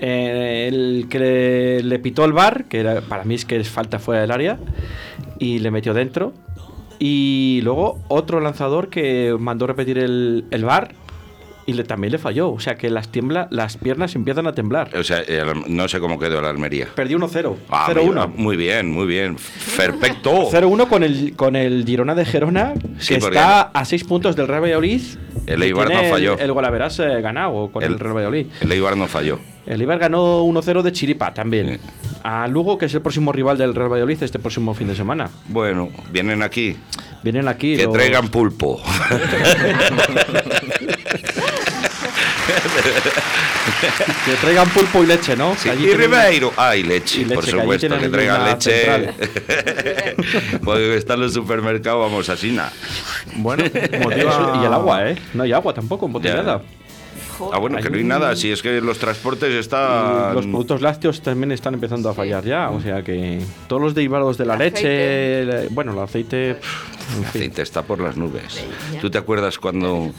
Eh, 0.00 0.68
el 0.68 1.06
que 1.08 1.18
le, 1.18 1.82
le 1.82 1.98
pitó 1.98 2.24
el 2.24 2.32
bar, 2.32 2.64
que 2.64 2.80
era- 2.80 3.00
para 3.02 3.24
mí 3.24 3.34
es 3.36 3.44
que 3.44 3.56
es 3.56 3.68
falta 3.68 3.98
fuera 3.98 4.20
del 4.22 4.32
área, 4.32 4.58
y 5.38 5.60
le 5.60 5.70
metió 5.70 5.94
dentro. 5.94 6.32
Y 6.98 7.60
luego 7.62 7.98
otro 8.08 8.40
lanzador 8.40 8.88
que 8.88 9.34
mandó 9.38 9.66
repetir 9.66 9.98
el, 9.98 10.44
el 10.50 10.64
bar 10.64 10.94
y 11.64 11.74
le, 11.74 11.84
también 11.84 12.10
le 12.12 12.18
falló. 12.18 12.50
O 12.50 12.58
sea 12.60 12.74
que 12.76 12.90
las, 12.90 13.08
tiembla, 13.10 13.46
las 13.50 13.76
piernas 13.76 14.14
empiezan 14.16 14.46
a 14.46 14.52
temblar. 14.52 14.90
O 14.96 15.02
sea, 15.04 15.20
el- 15.20 15.62
no 15.68 15.86
sé 15.88 16.00
cómo 16.00 16.18
quedó 16.18 16.40
la 16.42 16.50
Almería. 16.50 16.88
Perdió 16.94 17.18
1-0. 17.18 17.54
Ah, 17.70 17.86
0-1. 17.88 18.08
mira, 18.08 18.26
Muy 18.26 18.56
bien, 18.56 18.90
muy 18.90 19.06
bien. 19.06 19.36
Perfecto. 19.76 20.30
0-1 20.50 20.88
con 20.88 21.02
el, 21.04 21.34
con 21.36 21.54
el 21.56 21.84
Girona 21.84 22.14
de 22.14 22.24
Gerona, 22.24 22.74
Sí, 22.98 23.14
que 23.14 23.20
está 23.20 23.62
a 23.62 23.84
6 23.84 24.04
puntos 24.04 24.34
del 24.36 24.48
Real 24.48 24.62
Valladolid. 24.62 25.02
El 25.46 25.62
Eibar 25.62 25.88
no 25.92 26.02
falló. 26.04 26.34
El, 26.34 26.40
el 26.40 26.52
Golaveras 26.52 26.98
eh, 27.00 27.20
ganado 27.20 27.70
con 27.72 27.82
el, 27.82 27.92
El- 27.92 27.98
Real 27.98 28.14
Valladolid. 28.16 28.46
El 28.60 28.72
Eibar 28.72 28.96
no 28.96 29.06
falló. 29.06 29.38
El 29.66 29.80
Eibar 29.80 29.98
ganó 29.98 30.42
1-0 30.44 30.82
de 30.82 30.92
Chiripa 30.92 31.32
también. 31.32 31.78
Sí. 31.82 31.88
A 32.24 32.46
Lugo, 32.48 32.78
que 32.78 32.86
es 32.86 32.94
el 32.94 33.00
próximo 33.02 33.32
rival 33.32 33.58
del 33.58 33.74
Real 33.74 33.90
Valladolid 33.92 34.22
este 34.22 34.38
próximo 34.38 34.74
fin 34.74 34.88
de 34.88 34.96
semana. 34.96 35.28
Bueno, 35.48 35.88
vienen 36.10 36.42
aquí. 36.42 36.76
Vienen 37.22 37.46
aquí. 37.48 37.76
Que 37.76 37.84
los- 37.84 37.92
traigan 37.92 38.28
pulpo. 38.28 38.80
que 44.24 44.32
traigan 44.40 44.68
pulpo 44.70 45.02
y 45.02 45.06
leche, 45.06 45.36
¿no? 45.36 45.54
Sí, 45.56 45.68
Allí 45.68 45.84
y 45.84 45.86
tienen- 45.88 46.00
Ribeiro. 46.10 46.52
Ah, 46.56 46.76
y 46.76 46.82
leche, 46.82 47.20
Y 47.20 47.24
leche, 47.24 47.34
por 47.34 47.46
supuesto, 47.46 47.98
que 47.98 48.08
traigan 48.08 48.44
leche. 48.44 48.86
Porque 50.64 50.96
están 50.96 51.16
en 51.16 51.22
los 51.22 51.34
supermercados, 51.34 52.00
vamos 52.10 52.28
así, 52.28 52.52
nada. 52.52 52.72
Bueno, 53.36 53.64
motiva... 54.02 54.58
y 54.62 54.66
el 54.66 54.72
agua, 54.72 55.08
¿eh? 55.10 55.16
No 55.34 55.42
hay 55.44 55.52
agua 55.52 55.72
tampoco, 55.74 56.06
embotellada. 56.06 56.62
Ah, 57.52 57.58
bueno, 57.58 57.78
que 57.78 57.90
no 57.90 57.96
hay 57.96 58.04
nada. 58.04 58.34
Si 58.36 58.50
es 58.50 58.62
que 58.62 58.80
los 58.80 58.98
transportes 58.98 59.52
Y 59.52 59.56
están. 59.58 60.34
Los 60.34 60.46
productos 60.46 60.80
lácteos 60.82 61.20
también 61.22 61.52
están 61.52 61.74
empezando 61.74 62.08
a 62.08 62.14
fallar 62.14 62.44
ya, 62.44 62.70
o 62.70 62.80
sea 62.80 63.02
que 63.02 63.40
todos 63.68 63.80
los 63.82 63.94
derivados 63.94 64.38
de 64.38 64.44
la 64.46 64.54
El 64.54 64.58
leche, 64.60 65.68
bueno, 65.70 65.92
el 65.92 65.98
aceite, 65.98 66.54
pff, 66.54 66.64
El 67.08 67.14
fin. 67.16 67.24
aceite 67.26 67.62
está 67.62 67.82
por 67.82 68.00
las 68.00 68.16
nubes. 68.16 68.64
¿Tú 69.00 69.10
te 69.10 69.18
acuerdas 69.18 69.58
cuando, 69.58 70.12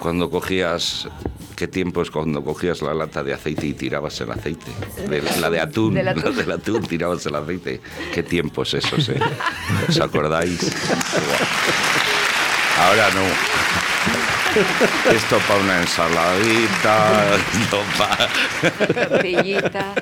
cuando 0.00 0.30
cogías. 0.30 1.08
¿Qué 1.56 1.66
tiempos 1.66 2.12
cuando 2.12 2.44
cogías 2.44 2.82
la 2.82 2.94
lata 2.94 3.24
de 3.24 3.34
aceite 3.34 3.66
y 3.66 3.72
tirabas 3.74 4.20
el 4.20 4.30
aceite? 4.30 4.70
De- 5.08 5.20
la 5.40 5.50
de 5.50 5.58
atún, 5.58 5.92
Del 5.92 6.06
atún. 6.06 6.22
la 6.24 6.30
del 6.42 6.52
atún, 6.52 6.82
tirabas 6.82 7.26
el 7.26 7.34
aceite. 7.34 7.80
¿Qué 8.14 8.22
tiempos 8.22 8.74
esos, 8.74 9.08
eh? 9.08 9.18
¿Os 9.88 10.00
acordáis? 10.00 10.60
Ahora 12.78 13.08
no. 13.12 13.22
Esto 15.14 15.38
para 15.46 15.60
una 15.60 15.80
ensaladita, 15.80 17.36
esto 17.60 17.78
para... 17.96 19.08
Tortillita. 19.08 19.94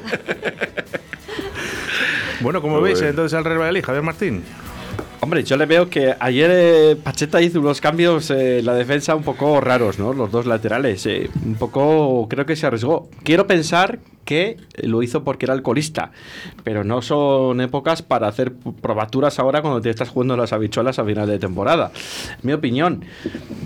Bueno, 2.41 2.63
como 2.63 2.81
veis 2.81 3.01
entonces 3.03 3.37
al 3.37 3.45
Real 3.45 3.59
Valladolid, 3.59 3.85
Javier 3.85 4.03
Martín. 4.03 4.45
Hombre, 5.21 5.43
yo 5.43 5.57
le 5.57 5.67
veo 5.67 5.89
que 5.89 6.15
ayer 6.21 6.51
eh, 6.53 6.97
Pacheta 7.03 7.41
hizo 7.41 7.59
unos 7.61 7.81
cambios 7.81 8.31
eh, 8.31 8.59
en 8.59 8.67
la 8.67 8.75
defensa 8.75 9.15
un 9.15 9.23
poco 9.23 9.61
raros, 9.61 9.99
¿no? 9.99 10.13
Los 10.13 10.31
dos 10.31 10.47
laterales. 10.47 11.05
eh, 11.07 11.29
un 11.45 11.55
poco, 11.55 12.27
creo 12.29 12.47
que 12.47 12.55
se 12.55 12.67
arriesgó. 12.67 13.09
Quiero 13.25 13.47
pensar 13.47 13.99
que 14.27 14.59
lo 14.83 15.03
hizo 15.03 15.25
porque 15.25 15.47
era 15.47 15.55
alcoholista, 15.55 16.11
pero 16.65 16.85
no 16.85 17.01
son 17.01 17.63
épocas 17.63 18.03
para 18.03 18.29
hacer 18.29 18.53
probaturas 18.83 19.39
ahora 19.39 19.63
cuando 19.63 19.81
te 19.81 19.89
estás 19.89 20.11
jugando 20.11 20.37
las 20.37 20.53
habichuelas 20.53 20.99
a 20.99 21.05
final 21.07 21.27
de 21.27 21.39
temporada. 21.39 21.93
Mi 22.43 22.53
opinión. 22.53 23.05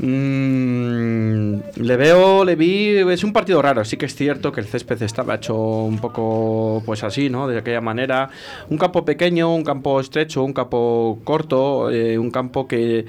Mm, 0.01 1.81
le 1.83 1.96
veo, 1.96 2.44
le 2.44 2.55
vi, 2.55 2.96
es 2.99 3.25
un 3.25 3.33
partido 3.33 3.61
raro. 3.61 3.85
Sí 3.85 3.96
que 3.96 4.07
es 4.07 4.14
cierto 4.14 4.53
que 4.53 4.61
el 4.61 4.66
césped 4.66 5.03
estaba 5.03 5.37
hecho 5.37 5.57
un 5.57 5.99
poco, 5.99 6.83
pues 6.85 7.03
así, 7.03 7.31
¿no? 7.31 7.49
De 7.49 7.59
aquella 7.59 7.81
manera. 7.81 8.31
Un 8.68 8.79
campo 8.79 9.05
pequeño, 9.05 9.53
un 9.55 9.64
campo 9.64 9.99
estrecho, 9.99 10.44
un 10.44 10.53
campo 10.53 11.18
corto, 11.25 11.90
eh, 11.90 12.18
un 12.18 12.31
campo 12.31 12.68
que, 12.68 13.07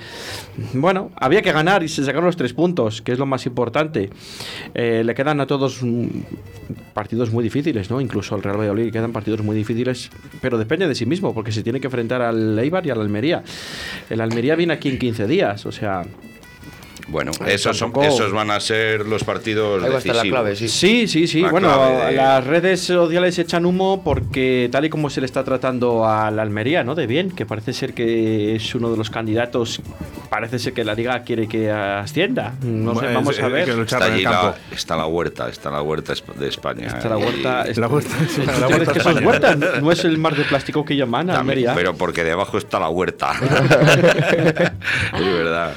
bueno, 0.74 1.12
había 1.16 1.42
que 1.42 1.52
ganar 1.52 1.84
y 1.84 1.90
se 1.90 2.04
sacaron 2.04 2.26
los 2.26 2.38
tres 2.38 2.54
puntos, 2.54 3.02
que 3.02 3.12
es 3.12 3.20
lo 3.20 3.26
más 3.26 3.46
importante. 3.46 4.10
Eh, 4.74 5.04
le 5.06 5.14
quedan 5.14 5.42
a 5.42 5.48
todos 5.48 5.82
partidos 6.94 7.32
muy 7.32 7.44
difíciles, 7.44 7.90
¿no? 7.90 8.02
Incluso 8.02 8.36
al 8.36 8.44
Real 8.44 8.58
Valladolid 8.58 8.92
quedan 8.92 9.12
partidos 9.12 9.42
muy 9.44 9.56
difíciles, 9.56 10.10
pero 10.42 10.58
depende 10.58 10.88
de 10.88 10.96
sí 10.96 11.06
mismo, 11.06 11.34
porque 11.34 11.52
se 11.52 11.64
tiene 11.64 11.80
que 11.80 11.88
enfrentar 11.88 12.22
al 12.22 12.58
Eibar 12.60 12.86
y 12.86 12.90
al 12.90 13.02
Almería. 13.02 13.44
El 14.10 14.22
Almería 14.22 14.56
viene 14.56 14.74
aquí 14.74 14.90
en 14.90 15.00
15 15.00 15.28
días, 15.28 15.66
o 15.66 15.72
sea, 15.72 16.04
Bueno, 17.12 17.32
esos, 17.46 17.78
son, 17.78 17.92
tampoco- 17.92 18.08
esos 18.08 18.32
van 18.32 18.50
a 18.52 18.60
ser 18.60 19.06
los 19.06 19.24
partidos 19.24 19.84
Ahí 19.84 19.90
va 19.90 19.96
a 19.96 19.98
estar 20.00 20.16
la 20.16 20.22
decisivos. 20.24 20.40
clave, 20.42 20.56
sí. 20.56 20.68
Sí, 20.70 21.08
sí, 21.08 21.28
sí. 21.28 21.42
La 21.42 21.52
bueno, 21.52 21.68
clave 21.68 22.06
de- 22.08 22.12
las 22.14 22.44
redes 22.48 22.82
sociales 22.82 23.38
echan 23.38 23.66
humo 23.66 24.02
porque 24.04 24.70
tal 24.72 24.86
y 24.86 24.90
como 24.90 25.10
se 25.10 25.20
le 25.22 25.26
está 25.26 25.44
tratando 25.44 26.06
a 26.08 26.32
la 26.32 26.42
Almería, 26.42 26.84
¿no? 26.84 26.96
De 26.96 27.08
bien, 27.08 27.32
que 27.32 27.46
parece 27.46 27.74
ser 27.74 27.94
que 27.94 28.56
es 28.56 28.74
uno 28.76 28.90
de 28.92 28.98
los 28.98 29.10
candidatos, 29.10 29.82
parece 30.30 30.58
ser 30.60 30.74
que 30.74 30.84
la 30.86 30.94
liga 30.96 31.22
quiere 31.24 31.48
que 31.48 31.70
ascienda. 31.70 32.54
No 32.62 32.94
sé, 32.96 33.02
Bueno, 33.02 33.14
vamos 33.16 33.38
es- 33.38 33.44
a 33.44 33.48
es 33.48 33.54
ver. 33.54 33.66
que 33.76 33.82
Está, 33.82 33.98
en 34.08 34.14
allí 34.14 34.18
el 34.20 34.24
campo. 34.32 34.56
la, 34.70 34.76
está 34.76 34.96
la 34.98 35.06
huerta, 35.08 35.50
está 35.50 35.70
la 35.72 35.82
huerta 35.82 36.14
esp- 36.14 36.34
de 36.36 36.48
España. 36.48 36.88
Está 36.88 37.08
eh, 37.08 37.10
la 37.10 37.18
huerta. 37.18 37.66
y- 37.70 37.80
La 37.80 37.88
huerta, 37.88 38.10
sí, 38.30 38.42
la 38.46 38.54
¿Tú 38.54 38.60
huerta 38.62 38.76
crees 38.76 38.90
que 38.90 39.00
eso 39.00 39.10
es 39.10 39.16
España. 39.18 39.28
huerta? 39.28 39.56
No 39.82 39.92
es 39.92 40.06
el 40.06 40.18
mar 40.18 40.36
de 40.36 40.44
plástico 40.46 40.86
que 40.86 40.96
llaman 40.96 41.30
a 41.30 41.34
También, 41.34 41.58
Almería. 41.68 41.74
pero 41.76 41.96
porque 41.96 42.24
debajo 42.24 42.58
está 42.58 42.80
la 42.80 42.90
huerta. 42.90 43.34
es 45.14 45.26
verdad. 45.34 45.74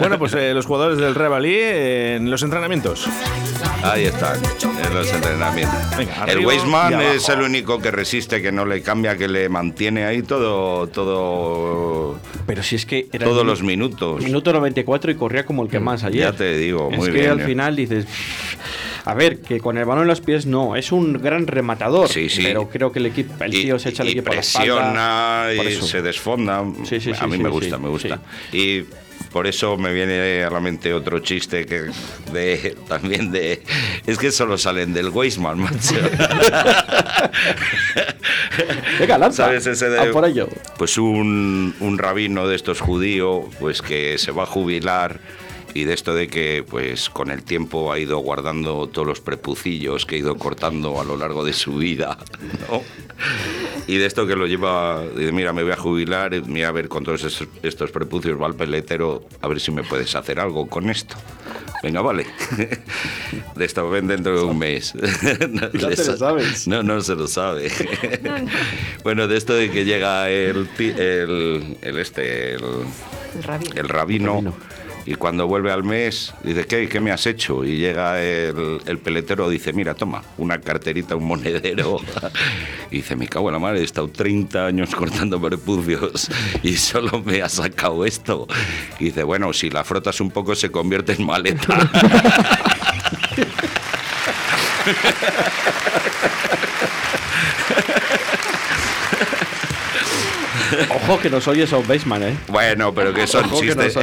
Bueno, 0.00 0.18
pues 0.18 0.34
eh, 0.34 0.52
los 0.54 0.66
jugadores 0.68 0.98
del 0.98 1.14
eh, 1.46 2.16
en 2.16 2.30
los 2.30 2.42
entrenamientos. 2.42 3.08
Ahí 3.82 4.04
están, 4.04 4.36
en 4.36 4.94
los 4.94 5.10
entrenamientos. 5.10 5.78
Venga, 5.96 6.24
el 6.26 6.44
Weisman 6.44 7.00
es 7.00 7.26
el 7.30 7.40
único 7.40 7.78
que 7.78 7.90
resiste, 7.90 8.42
que 8.42 8.52
no 8.52 8.66
le 8.66 8.82
cambia, 8.82 9.16
que 9.16 9.28
le 9.28 9.48
mantiene 9.48 10.04
ahí 10.04 10.22
todo, 10.22 10.86
todo, 10.88 12.20
Pero 12.46 12.62
si 12.62 12.76
es 12.76 12.84
que 12.84 13.08
era 13.12 13.24
todos 13.24 13.40
el 13.40 13.46
los 13.46 13.62
minutos. 13.62 14.22
Minuto 14.22 14.52
94 14.52 15.10
y 15.10 15.14
corría 15.14 15.46
como 15.46 15.62
el 15.62 15.70
que 15.70 15.80
más 15.80 16.04
ayer. 16.04 16.20
Ya 16.20 16.32
te 16.32 16.58
digo, 16.58 16.90
es 16.92 16.98
muy 16.98 17.06
que 17.06 17.12
bien, 17.18 17.30
al 17.30 17.40
eh. 17.40 17.44
final 17.46 17.74
dices. 17.74 18.06
A 19.06 19.14
ver, 19.14 19.40
que 19.40 19.58
con 19.60 19.78
el 19.78 19.86
balón 19.86 20.02
en 20.02 20.08
los 20.08 20.20
pies 20.20 20.44
no, 20.44 20.76
es 20.76 20.92
un 20.92 21.14
gran 21.14 21.46
rematador. 21.46 22.08
Sí, 22.10 22.28
sí. 22.28 22.42
Pero 22.42 22.68
creo 22.68 22.92
que 22.92 22.98
el 22.98 23.06
equipo, 23.06 23.42
el 23.42 23.54
Y- 23.54 23.62
tío 23.62 23.78
se 23.78 23.88
echa 23.88 24.02
el 24.02 24.10
y 24.10 24.12
equipo 24.12 24.32
a 24.32 24.34
la 24.34 24.40
presiona 24.42 24.80
espalda. 25.48 25.56
Por 25.56 25.64
y 25.64 25.74
eso. 25.74 25.86
se 25.86 26.02
desfonda. 26.02 26.62
Sí, 26.84 27.00
sí, 27.00 27.12
a 27.18 27.26
mí 27.26 27.38
sí, 27.38 27.42
me 27.42 27.48
gusta, 27.48 27.76
sí, 27.76 27.82
me 27.82 27.88
gusta. 27.88 28.20
Y 28.52 28.84
por 29.32 29.46
eso 29.46 29.76
me 29.76 29.92
viene 29.92 30.42
a 30.44 30.50
la 30.50 30.60
mente 30.60 30.92
otro 30.94 31.18
chiste 31.20 31.66
que 31.66 31.90
de 32.32 32.76
también 32.88 33.30
de 33.30 33.62
es 34.06 34.18
que 34.18 34.30
solo 34.32 34.58
salen 34.58 34.92
del 34.92 35.08
Weisman, 35.08 35.58
macho. 35.58 35.96
Venga, 38.98 39.18
lanza. 39.18 39.44
¿Sabes 39.44 39.66
ese 39.66 39.88
de 39.90 40.00
A 40.00 40.10
por 40.10 40.24
ello. 40.24 40.48
Pues 40.76 40.98
un, 40.98 41.74
un 41.80 41.98
rabino 41.98 42.48
de 42.48 42.56
estos 42.56 42.80
judíos, 42.80 43.46
pues 43.60 43.82
que 43.82 44.18
se 44.18 44.32
va 44.32 44.44
a 44.44 44.46
jubilar 44.46 45.20
y 45.74 45.84
de 45.84 45.94
esto 45.94 46.14
de 46.14 46.28
que 46.28 46.64
pues 46.68 47.08
con 47.10 47.30
el 47.30 47.42
tiempo 47.42 47.92
ha 47.92 47.98
ido 47.98 48.18
guardando 48.18 48.88
todos 48.88 49.06
los 49.06 49.20
prepucillos 49.20 50.06
que 50.06 50.16
ha 50.16 50.18
ido 50.18 50.36
cortando 50.36 51.00
a 51.00 51.04
lo 51.04 51.16
largo 51.16 51.44
de 51.44 51.52
su 51.52 51.76
vida, 51.76 52.18
¿no? 52.68 52.82
Y 53.86 53.96
de 53.96 54.06
esto 54.06 54.26
que 54.26 54.36
lo 54.36 54.46
lleva, 54.46 55.02
mira, 55.32 55.52
me 55.52 55.62
voy 55.62 55.72
a 55.72 55.76
jubilar, 55.76 56.34
y 56.34 56.42
mira 56.42 56.68
a 56.68 56.72
ver 56.72 56.88
con 56.88 57.04
todos 57.04 57.24
estos, 57.24 57.48
estos 57.62 57.90
prepucios, 57.90 58.40
va 58.40 58.46
al 58.46 58.54
peletero, 58.54 59.24
a 59.40 59.48
ver 59.48 59.60
si 59.60 59.70
me 59.70 59.82
puedes 59.82 60.14
hacer 60.14 60.38
algo 60.40 60.68
con 60.68 60.90
esto. 60.90 61.16
Venga, 61.82 62.02
vale. 62.02 62.26
De 63.54 63.64
esto 63.64 63.88
ven 63.88 64.08
dentro 64.08 64.36
de 64.36 64.44
un 64.44 64.58
mes. 64.58 64.94
No, 64.94 65.70
Ya 65.72 65.90
te 65.90 66.04
lo 66.04 66.16
sabes. 66.16 66.66
No, 66.68 66.82
no 66.82 67.00
se 67.00 67.14
lo 67.14 67.26
sabe. 67.28 67.70
Bueno, 69.04 69.26
de 69.26 69.36
esto 69.38 69.54
de 69.54 69.70
que 69.70 69.84
llega 69.84 70.28
el, 70.28 70.68
el, 70.78 71.76
el 71.80 71.98
este, 71.98 72.54
el, 72.54 72.64
El 73.36 73.42
rabino. 73.42 73.74
el 73.76 73.88
rabino. 73.88 74.54
Y 75.08 75.14
cuando 75.14 75.46
vuelve 75.46 75.72
al 75.72 75.84
mes 75.84 76.34
dice, 76.42 76.66
¿qué, 76.66 76.86
qué 76.86 77.00
me 77.00 77.10
has 77.10 77.24
hecho? 77.24 77.64
Y 77.64 77.78
llega 77.78 78.22
el, 78.22 78.78
el 78.84 78.98
peletero, 78.98 79.48
dice, 79.48 79.72
mira, 79.72 79.94
toma, 79.94 80.22
una 80.36 80.60
carterita, 80.60 81.16
un 81.16 81.24
monedero. 81.24 81.98
Y 82.90 82.96
dice, 82.98 83.16
me 83.16 83.28
cago 83.28 83.48
en 83.48 83.52
la 83.54 83.58
madre, 83.58 83.80
he 83.80 83.84
estado 83.84 84.08
30 84.08 84.64
años 84.66 84.94
cortando 84.94 85.38
prepucios 85.40 86.30
y 86.62 86.74
solo 86.76 87.22
me 87.22 87.42
ha 87.42 87.48
sacado 87.48 88.04
esto. 88.06 88.46
Y 88.98 89.06
dice, 89.06 89.22
bueno, 89.22 89.52
si 89.52 89.68
la 89.68 89.84
frotas 89.84 90.20
un 90.22 90.30
poco 90.30 90.54
se 90.54 90.70
convierte 90.70 91.12
en 91.12 91.26
maleta. 91.26 91.90
Ojo 100.90 101.18
que 101.20 101.30
nos 101.30 101.46
oye 101.48 101.66
Son 101.66 101.86
Baseman, 101.86 102.22
¿eh? 102.22 102.36
Bueno, 102.48 102.92
pero 102.94 103.12
que 103.14 103.26
son 103.26 103.46
Ojo 103.46 103.60
chistes. 103.60 103.96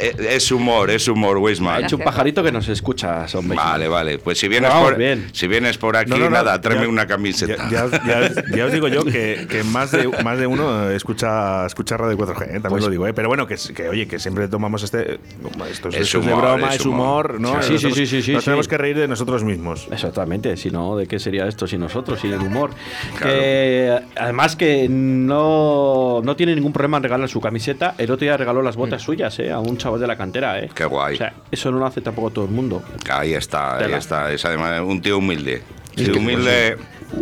Es, 0.00 0.18
es- 0.18 0.26
es 0.44 0.52
humor, 0.52 0.90
es 0.90 1.08
humor, 1.08 1.36
Ha 1.36 1.40
Weisman. 1.40 1.84
hecho 1.84 1.96
un 1.96 2.02
pajarito 2.02 2.42
que 2.42 2.52
nos 2.52 2.68
escucha, 2.68 3.26
Son. 3.28 3.48
Vale, 3.48 3.88
vale. 3.88 4.18
Pues 4.18 4.38
si 4.38 4.48
vienes, 4.48 4.70
Vamos 4.70 4.90
por, 4.90 4.98
bien. 4.98 5.28
si 5.32 5.46
vienes 5.46 5.78
por 5.78 5.96
aquí, 5.96 6.10
No, 6.10 6.16
no, 6.18 6.24
no, 6.24 6.30
nada, 6.30 6.60
tráeme 6.60 6.82
ya- 6.84 6.88
una 6.88 7.06
camiseta. 7.06 7.68
Ya, 7.70 7.86
ya- 7.90 8.00
ya- 8.06 8.56
ya 8.56 8.66
os 8.66 8.72
digo 8.72 8.88
yo 8.88 9.04
que, 9.04 9.46
que 9.48 9.62
más, 9.64 9.90
de, 9.92 10.08
más 10.22 10.38
de 10.38 10.46
uno 10.46 10.90
escucha, 10.90 11.64
escucha 11.66 11.96
Radio 11.96 12.16
4G, 12.16 12.42
¿eh? 12.42 12.46
también 12.46 12.62
Pues- 12.70 12.84
lo 12.84 12.90
digo. 12.90 13.06
¿eh? 13.06 13.14
Pero 13.14 13.28
bueno, 13.28 13.46
que, 13.46 13.56
que 13.74 13.88
oye, 13.88 14.06
que 14.06 14.18
siempre 14.18 14.48
tomamos 14.48 14.82
este. 14.82 15.18
Esto 15.70 15.88
es, 15.88 15.96
es 15.96 16.12
de 16.12 16.18
humor, 16.18 16.40
broma, 16.42 16.68
es 16.70 16.74
es 16.80 16.86
humor, 16.86 17.40
¿no? 17.40 17.62
Sí, 17.62 17.68
sí, 17.68 17.72
Nosotros 17.74 17.94
sí, 17.98 18.06
sí, 18.06 18.22
sí, 18.22 18.32
Nos 18.32 18.42
sí. 18.42 18.46
tenemos 18.46 18.68
que 18.68 18.78
reír 18.78 18.96
de 18.98 19.08
nosotros 19.08 19.44
mismos. 19.44 19.88
Exactamente, 19.90 20.56
si 20.56 20.70
no, 20.70 20.96
¿de 20.96 21.06
qué 21.06 21.18
sería 21.18 21.46
esto 21.46 21.66
sin 21.66 21.80
nosotros, 21.80 22.20
sin 22.20 22.32
el 22.32 22.40
humor? 22.40 22.70
Claro. 23.18 23.32
Que 23.34 23.98
además 24.16 24.56
que 24.56 24.88
no 24.88 26.20
no, 26.24 26.36
tiene 26.36 26.54
ningún 26.54 26.72
problema 26.72 26.96
en 26.98 27.02
regalar 27.02 27.28
su 27.28 27.40
camiseta. 27.40 27.94
El 27.98 28.10
otro 28.10 28.24
día 28.24 28.36
regaló 28.36 28.62
las 28.62 28.76
botas 28.76 29.02
suyas, 29.02 29.38
¿eh? 29.38 29.50
A 29.50 29.58
un 29.68 29.76
chaval 29.78 30.00
de 30.00 30.06
la 30.06 30.16
cantera, 30.16 30.58
¿eh? 30.60 30.70
Qué 30.74 30.84
guay. 30.84 31.14
O 31.14 31.18
sea, 31.18 31.32
eso 31.50 31.70
no 31.70 31.78
lo 31.78 31.86
hace 31.86 32.00
tampoco 32.00 32.30
todo 32.30 32.44
el 32.44 32.50
mundo. 32.50 32.82
Ahí 33.10 33.34
está, 33.34 33.78
ahí 33.78 33.92
está. 33.92 34.32
Es 34.32 34.44
además 34.44 34.80
un 34.84 35.00
tío 35.00 35.18
humilde. 35.18 35.62
Es 35.96 36.06
Sí, 36.06 36.10
humilde. 36.12 36.76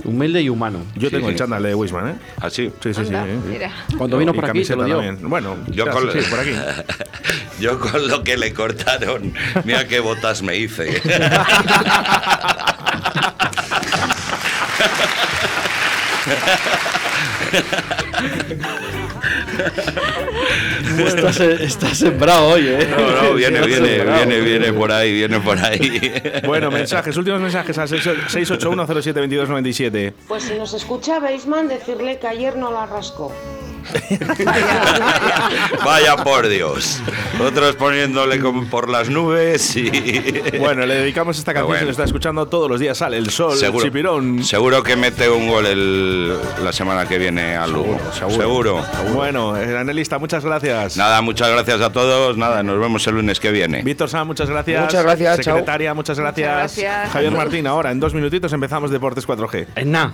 Humilde 0.05 0.40
y 0.40 0.48
humano. 0.48 0.78
Yo 0.94 1.09
Sí, 1.11 1.16
tengo 1.16 1.26
sí. 1.26 1.33
el 1.33 1.38
chándal 1.38 1.62
de 1.62 1.74
Wisman, 1.74 2.09
¿eh? 2.09 2.14
Así. 2.40 2.72
Sí, 2.83 2.94
sí, 2.94 3.05
sí. 3.05 3.14
Anda, 3.14 3.26
mira. 3.46 3.70
Cuando 3.98 4.16
vino 4.16 4.33
Y 4.33 4.35
por 4.35 4.44
aquí, 4.46 4.64
se 4.64 4.74
camiseta 4.74 4.78
lo 4.81 4.85
dio. 4.87 4.96
también. 4.96 5.28
Bueno, 5.28 5.57
Yo 5.68 5.87
con, 5.90 6.11
sí, 6.11 6.20
sí, 6.22 6.31
por 6.31 6.40
aquí. 6.40 6.52
yo 7.61 7.78
con 7.78 8.09
lo 8.09 8.24
que 8.24 8.38
le 8.38 8.55
cortaron, 8.55 9.35
mira 9.64 9.87
qué 9.87 10.00
botas 10.00 10.42
me 10.42 10.57
hice. 10.57 11.02
Estás, 20.98 21.40
estás 21.40 21.98
sembrado 21.98 22.48
hoy, 22.48 22.66
¿eh? 22.68 22.87
No, 22.90 23.22
no, 23.22 23.35
viene, 23.35 23.61
viene, 23.66 23.96
sembrado. 23.96 24.26
viene, 24.26 24.40
viene 24.40 24.72
por 24.72 24.90
ahí, 24.92 25.12
viene 25.12 25.40
por 25.40 25.58
ahí. 25.58 26.12
Bueno, 26.46 26.70
mensajes, 26.70 27.16
últimos 27.16 27.40
mensajes 27.40 27.76
al 27.78 27.88
681072297. 27.88 30.12
Pues 30.28 30.42
si 30.44 30.54
nos 30.54 30.72
escucha 30.74 31.18
Beisman, 31.20 31.68
decirle 31.68 32.18
que 32.18 32.26
ayer 32.28 32.56
no 32.56 32.70
la 32.72 32.87
rascó. 32.87 33.32
Vaya 35.84 36.16
por 36.16 36.48
Dios. 36.48 37.00
Otros 37.40 37.76
poniéndole 37.76 38.40
como 38.40 38.66
por 38.68 38.88
las 38.88 39.08
nubes 39.08 39.76
y. 39.76 39.90
Bueno, 40.58 40.86
le 40.86 40.94
dedicamos 40.96 41.38
esta 41.38 41.52
canción 41.52 41.68
Bueno. 41.68 41.80
que 41.80 41.84
lo 41.86 41.90
está 41.92 42.04
escuchando 42.04 42.46
todos 42.46 42.70
los 42.70 42.80
días. 42.80 42.98
Sale 42.98 43.16
el 43.18 43.30
sol, 43.30 43.56
Seguro, 43.56 43.84
el 43.84 43.90
chipirón. 43.90 44.44
seguro 44.44 44.82
que 44.82 44.96
mete 44.96 45.28
un 45.28 45.48
gol 45.48 45.66
el- 45.66 46.36
la 46.62 46.72
semana 46.72 47.06
que 47.06 47.18
viene 47.18 47.56
al 47.56 47.72
Lugo. 47.72 47.98
Seguro. 48.28 48.84
Bueno, 49.14 49.56
el 49.56 49.76
analista, 49.76 50.18
muchas 50.18 50.44
gracias. 50.44 50.96
Nada, 50.96 51.20
muchas 51.22 51.50
gracias 51.50 51.80
a 51.80 51.90
todos. 51.92 52.36
Nada, 52.36 52.62
nos 52.62 52.78
vemos 52.78 53.06
el 53.06 53.14
lunes 53.16 53.40
que 53.40 53.50
viene. 53.50 53.82
Víctor 53.82 54.08
Sá, 54.08 54.24
muchas 54.24 54.48
gracias. 54.48 54.82
Muchas 54.84 55.02
gracias, 55.02 55.40
chao. 55.40 55.56
Secretaria, 55.56 55.94
muchas 55.94 56.18
gracias. 56.18 56.56
gracias. 56.56 57.10
Javier 57.10 57.32
Martín, 57.32 57.66
ahora 57.66 57.90
en 57.90 58.00
dos 58.00 58.14
minutitos 58.14 58.52
empezamos 58.52 58.90
Deportes 58.90 59.26
4G. 59.26 59.66
En 59.76 59.90
nada. 59.92 60.12